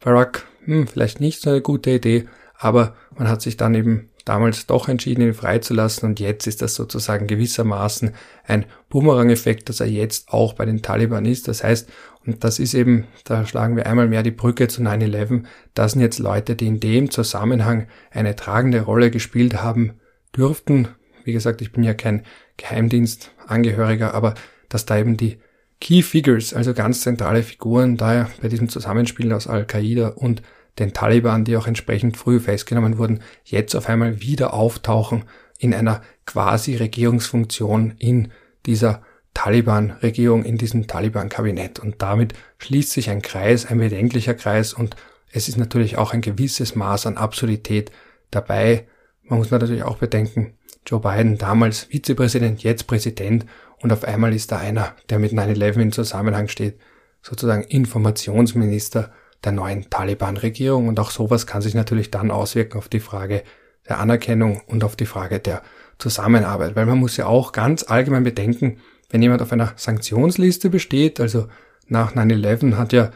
[0.00, 4.66] Barack, hm, vielleicht nicht so eine gute Idee, aber man hat sich dann eben damals
[4.66, 8.14] doch entschieden, ihn freizulassen und jetzt ist das sozusagen gewissermaßen
[8.44, 11.48] ein Boomerang-Effekt, dass er jetzt auch bei den Taliban ist.
[11.48, 11.88] Das heißt,
[12.26, 16.02] und das ist eben, da schlagen wir einmal mehr die Brücke zu 9-11, das sind
[16.02, 19.94] jetzt Leute, die in dem Zusammenhang eine tragende Rolle gespielt haben
[20.36, 20.88] dürften,
[21.28, 22.24] wie gesagt, ich bin ja kein
[22.56, 24.32] Geheimdienstangehöriger, aber
[24.70, 25.36] dass da eben die
[25.78, 30.40] Key Figures, also ganz zentrale Figuren, da bei diesem Zusammenspiel aus Al-Qaida und
[30.78, 35.24] den Taliban, die auch entsprechend früh festgenommen wurden, jetzt auf einmal wieder auftauchen
[35.58, 38.32] in einer quasi Regierungsfunktion in
[38.64, 39.02] dieser
[39.34, 41.78] Taliban-Regierung, in diesem Taliban-Kabinett.
[41.78, 44.96] Und damit schließt sich ein Kreis, ein bedenklicher Kreis und
[45.30, 47.92] es ist natürlich auch ein gewisses Maß an Absurdität
[48.30, 48.88] dabei.
[49.24, 50.54] Man muss natürlich auch bedenken,
[50.86, 53.46] Joe Biden, damals Vizepräsident, jetzt Präsident
[53.80, 56.78] und auf einmal ist da einer, der mit 9-11 in Zusammenhang steht,
[57.22, 59.12] sozusagen Informationsminister
[59.44, 60.88] der neuen Taliban-Regierung.
[60.88, 63.42] Und auch sowas kann sich natürlich dann auswirken auf die Frage
[63.88, 65.62] der Anerkennung und auf die Frage der
[65.98, 68.78] Zusammenarbeit, weil man muss ja auch ganz allgemein bedenken,
[69.10, 71.48] wenn jemand auf einer Sanktionsliste besteht, also
[71.88, 73.10] nach 9-11 hat ja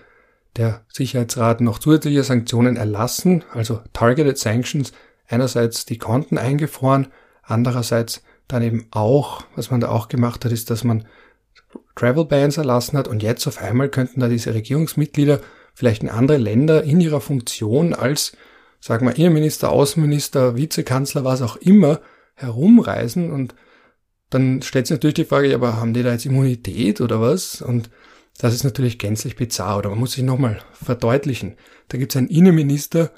[0.56, 4.92] der Sicherheitsrat noch zusätzliche Sanktionen erlassen, also Targeted Sanctions,
[5.28, 7.08] einerseits die Konten eingefroren
[7.42, 11.04] Andererseits dann eben auch, was man da auch gemacht hat, ist, dass man
[11.94, 15.40] Travel Bans erlassen hat und jetzt auf einmal könnten da diese Regierungsmitglieder
[15.74, 18.36] vielleicht in andere Länder in ihrer Funktion als,
[18.80, 22.00] sagen wir, Innenminister, Außenminister, Vizekanzler, was auch immer,
[22.34, 23.54] herumreisen und
[24.32, 27.60] dann stellt sich natürlich die Frage, aber haben die da jetzt Immunität oder was?
[27.60, 27.90] Und
[28.38, 29.78] das ist natürlich gänzlich bizarr.
[29.78, 31.56] Oder man muss sich nochmal verdeutlichen.
[31.88, 33.12] Da gibt es einen Innenminister,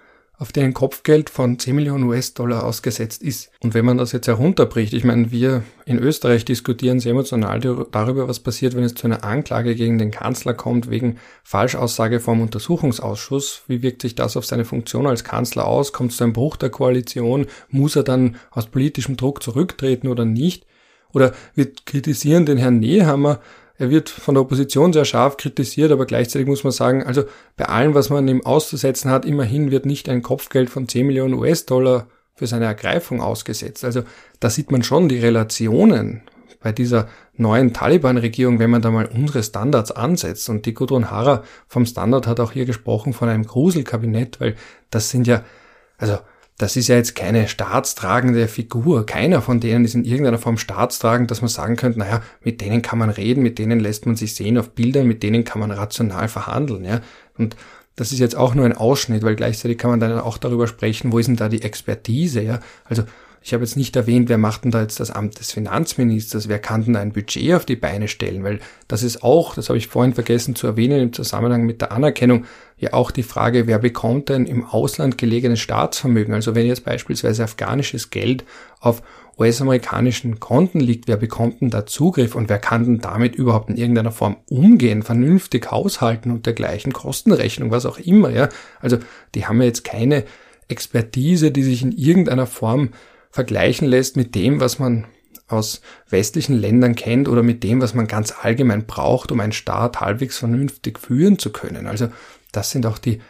[0.45, 3.51] auf ein Kopfgeld von 10 Millionen US-Dollar ausgesetzt ist.
[3.61, 8.29] Und wenn man das jetzt herunterbricht, ich meine, wir in Österreich diskutieren sehr emotional darüber,
[8.29, 13.63] was passiert, wenn es zu einer Anklage gegen den Kanzler kommt wegen Falschaussage vom Untersuchungsausschuss.
[13.69, 15.95] Wie wirkt sich das auf seine Funktion als Kanzler aus?
[15.95, 17.47] Kommt es zu einem Bruch der Koalition?
[17.71, 20.67] Muss er dann aus politischem Druck zurücktreten oder nicht?
[21.15, 23.41] Oder wir kritisieren den Herrn Nehammer
[23.77, 27.25] er wird von der Opposition sehr scharf kritisiert, aber gleichzeitig muss man sagen, also
[27.57, 31.35] bei allem, was man ihm auszusetzen hat, immerhin wird nicht ein Kopfgeld von 10 Millionen
[31.35, 33.85] US-Dollar für seine Ergreifung ausgesetzt.
[33.85, 34.03] Also
[34.41, 36.23] da sieht man schon die Relationen
[36.61, 40.49] bei dieser neuen Taliban-Regierung, wenn man da mal unsere Standards ansetzt.
[40.49, 44.55] Und die Gudrun Hara vom Standard hat auch hier gesprochen von einem Gruselkabinett, weil
[44.91, 45.45] das sind ja,
[45.99, 46.19] also
[46.59, 49.07] das ist ja jetzt keine staatstragende Figur.
[49.07, 52.81] Keiner von denen ist in irgendeiner Form staatstragend, dass man sagen könnte, naja, mit denen
[52.81, 55.73] kann man reden, mit denen lässt man sich sehen auf Bildern, mit denen kann man
[55.73, 57.01] rational verhandeln, ja.
[57.37, 57.57] Und
[57.97, 61.13] das ist jetzt auch nur ein Ausschnitt, weil gleichzeitig kann man dann auch darüber sprechen,
[61.13, 62.61] wo ist denn da die Expertise, ja.
[62.85, 63.03] Also,
[63.45, 66.59] ich habe jetzt nicht erwähnt, wer macht denn da jetzt das Amt des Finanzministers, wer
[66.59, 69.87] kann denn ein Budget auf die Beine stellen, weil das ist auch, das habe ich
[69.87, 72.47] vorhin vergessen zu erwähnen im Zusammenhang mit der Anerkennung,
[72.79, 76.33] ja auch die Frage, wer bekommt denn im Ausland gelegenes Staatsvermögen?
[76.33, 78.45] Also wenn jetzt beispielsweise afghanisches Geld
[78.81, 79.03] auf
[79.39, 83.77] US-amerikanischen Konten liegt, wer bekommt denn da Zugriff und wer kann denn damit überhaupt in
[83.77, 88.49] irgendeiner Form umgehen, vernünftig haushalten und dergleichen Kostenrechnung, was auch immer, ja?
[88.81, 88.97] Also
[89.35, 90.25] die haben ja jetzt keine
[90.69, 92.89] Expertise, die sich in irgendeiner Form
[93.35, 95.09] vergleichen lässt mit dem, was man
[95.49, 100.01] aus westlichen Ländern kennt oder mit dem, was man ganz allgemein braucht, um einen Staat
[100.01, 101.89] halbwegs vernünftig führen zu können.
[101.89, 102.11] Also
[102.53, 103.21] das sind auch die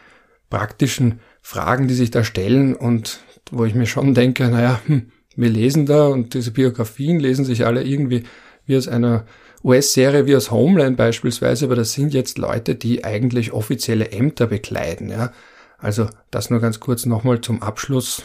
[0.50, 5.48] praktischen Fragen, die sich da stellen und wo ich mir schon denke, naja, hm, wir
[5.48, 8.24] lesen da und diese Biografien lesen sich alle irgendwie
[8.66, 9.24] wie aus einer
[9.64, 15.09] US-Serie wie aus Homeland beispielsweise, aber das sind jetzt Leute, die eigentlich offizielle Ämter bekleiden.
[15.09, 15.32] Ja.
[15.78, 18.22] Also das nur ganz kurz nochmal zum Abschluss.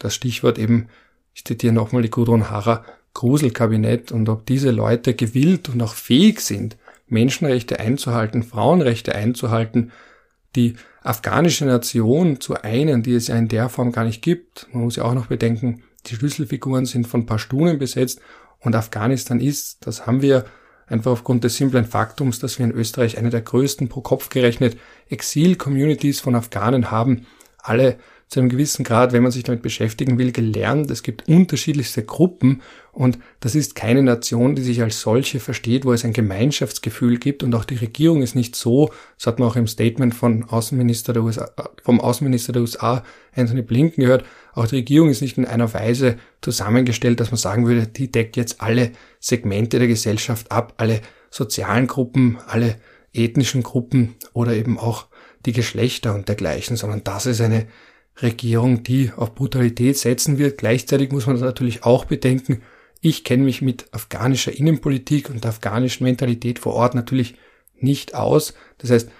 [0.00, 0.88] Das Stichwort eben
[1.34, 6.40] ich zitiere nochmal die Gudrun Harrer, Gruselkabinett und ob diese Leute gewillt und auch fähig
[6.40, 6.76] sind,
[7.08, 9.92] Menschenrechte einzuhalten, Frauenrechte einzuhalten,
[10.56, 14.66] die afghanische Nation zu einen, die es ja in der Form gar nicht gibt.
[14.72, 18.20] Man muss ja auch noch bedenken, die Schlüsselfiguren sind von Pashtunen besetzt
[18.60, 20.44] und Afghanistan ist, das haben wir
[20.86, 24.76] einfach aufgrund des simplen Faktums, dass wir in Österreich eine der größten pro Kopf gerechnet
[25.08, 27.26] Exil-Communities von Afghanen haben,
[27.58, 27.98] alle
[28.32, 30.90] zu einem gewissen Grad, wenn man sich damit beschäftigen will, gelernt.
[30.90, 35.92] Es gibt unterschiedlichste Gruppen und das ist keine Nation, die sich als solche versteht, wo
[35.92, 39.56] es ein Gemeinschaftsgefühl gibt und auch die Regierung ist nicht so, das hat man auch
[39.56, 41.50] im Statement von Außenminister der USA,
[41.82, 43.04] vom Außenminister der USA,
[43.36, 44.24] Anthony Blinken gehört,
[44.54, 48.38] auch die Regierung ist nicht in einer Weise zusammengestellt, dass man sagen würde, die deckt
[48.38, 52.76] jetzt alle Segmente der Gesellschaft ab, alle sozialen Gruppen, alle
[53.12, 55.08] ethnischen Gruppen oder eben auch
[55.44, 57.66] die Geschlechter und dergleichen, sondern das ist eine
[58.20, 60.58] Regierung, die auf Brutalität setzen wird.
[60.58, 62.62] Gleichzeitig muss man natürlich auch bedenken,
[63.04, 67.34] ich kenne mich mit afghanischer Innenpolitik und der afghanischen Mentalität vor Ort natürlich
[67.76, 68.54] nicht aus.
[68.78, 69.10] Das heißt,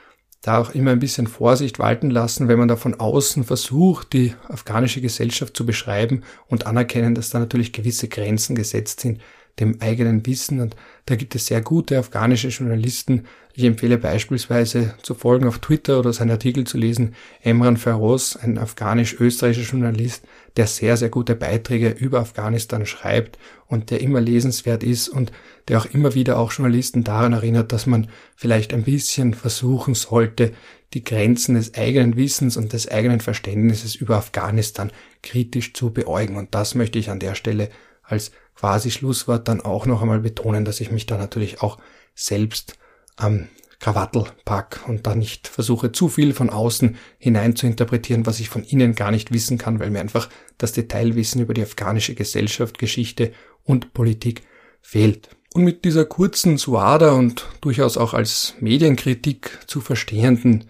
[0.40, 4.34] da auch immer ein bisschen Vorsicht walten lassen, wenn man da von außen versucht, die
[4.48, 9.20] afghanische Gesellschaft zu beschreiben und anerkennen, dass da natürlich gewisse Grenzen gesetzt sind,
[9.60, 10.60] dem eigenen Wissen.
[10.60, 10.76] Und
[11.06, 13.24] da gibt es sehr gute afghanische Journalisten.
[13.54, 17.14] Ich empfehle beispielsweise zu folgen auf Twitter oder seinen Artikel zu lesen.
[17.42, 20.24] Emran Feroz, ein afghanisch-österreichischer Journalist,
[20.56, 25.32] der sehr, sehr gute Beiträge über Afghanistan schreibt und der immer lesenswert ist und
[25.68, 30.52] der auch immer wieder auch Journalisten daran erinnert, dass man vielleicht ein bisschen versuchen sollte,
[30.94, 34.90] die Grenzen des eigenen Wissens und des eigenen Verständnisses über Afghanistan
[35.22, 36.36] kritisch zu beäugen.
[36.36, 37.70] Und das möchte ich an der Stelle
[38.02, 41.78] als quasi Schlusswort dann auch noch einmal betonen, dass ich mich da natürlich auch
[42.14, 42.78] selbst
[43.16, 43.48] am
[43.82, 48.48] Krawattel pack und da nicht versuche zu viel von außen hinein zu interpretieren, was ich
[48.48, 52.78] von innen gar nicht wissen kann, weil mir einfach das Detailwissen über die afghanische Gesellschaft,
[52.78, 53.32] Geschichte
[53.64, 54.42] und Politik
[54.80, 55.30] fehlt.
[55.52, 60.66] Und mit dieser kurzen Suada und durchaus auch als Medienkritik zu verstehenden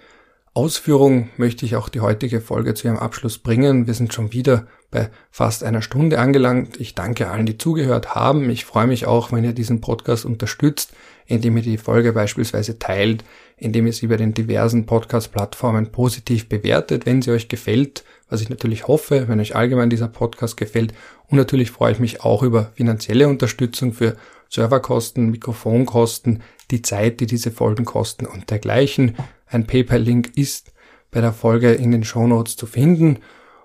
[0.54, 3.86] Ausführung möchte ich auch die heutige Folge zu ihrem Abschluss bringen.
[3.86, 6.78] Wir sind schon wieder bei fast einer Stunde angelangt.
[6.78, 8.50] Ich danke allen, die zugehört haben.
[8.50, 10.92] Ich freue mich auch, wenn ihr diesen Podcast unterstützt,
[11.24, 13.24] indem ihr die Folge beispielsweise teilt,
[13.56, 18.50] indem ihr sie bei den diversen Podcast-Plattformen positiv bewertet, wenn sie euch gefällt, was ich
[18.50, 20.92] natürlich hoffe, wenn euch allgemein dieser Podcast gefällt.
[21.30, 24.16] Und natürlich freue ich mich auch über finanzielle Unterstützung für
[24.50, 29.16] Serverkosten, Mikrofonkosten, die Zeit, die diese Folgen kosten und dergleichen.
[29.52, 30.72] Ein PayPal-Link ist
[31.10, 33.18] bei der Folge in den Show Notes zu finden.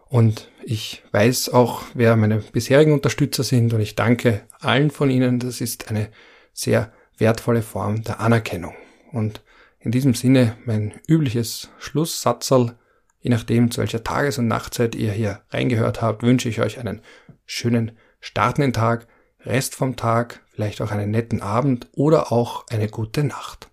[0.10, 5.40] Und ich weiß auch, wer meine bisherigen Unterstützer sind und ich danke allen von ihnen.
[5.40, 6.10] Das ist eine
[6.52, 8.74] sehr wertvolle Form der Anerkennung.
[9.14, 9.42] Und
[9.80, 12.78] in diesem Sinne mein übliches Schlusssatzerl.
[13.22, 17.02] Je nachdem, zu welcher Tages- und Nachtzeit ihr hier reingehört habt, wünsche ich euch einen
[17.46, 19.08] schönen startenden Tag,
[19.46, 23.70] Rest vom Tag, vielleicht auch einen netten Abend oder auch eine gute Nacht.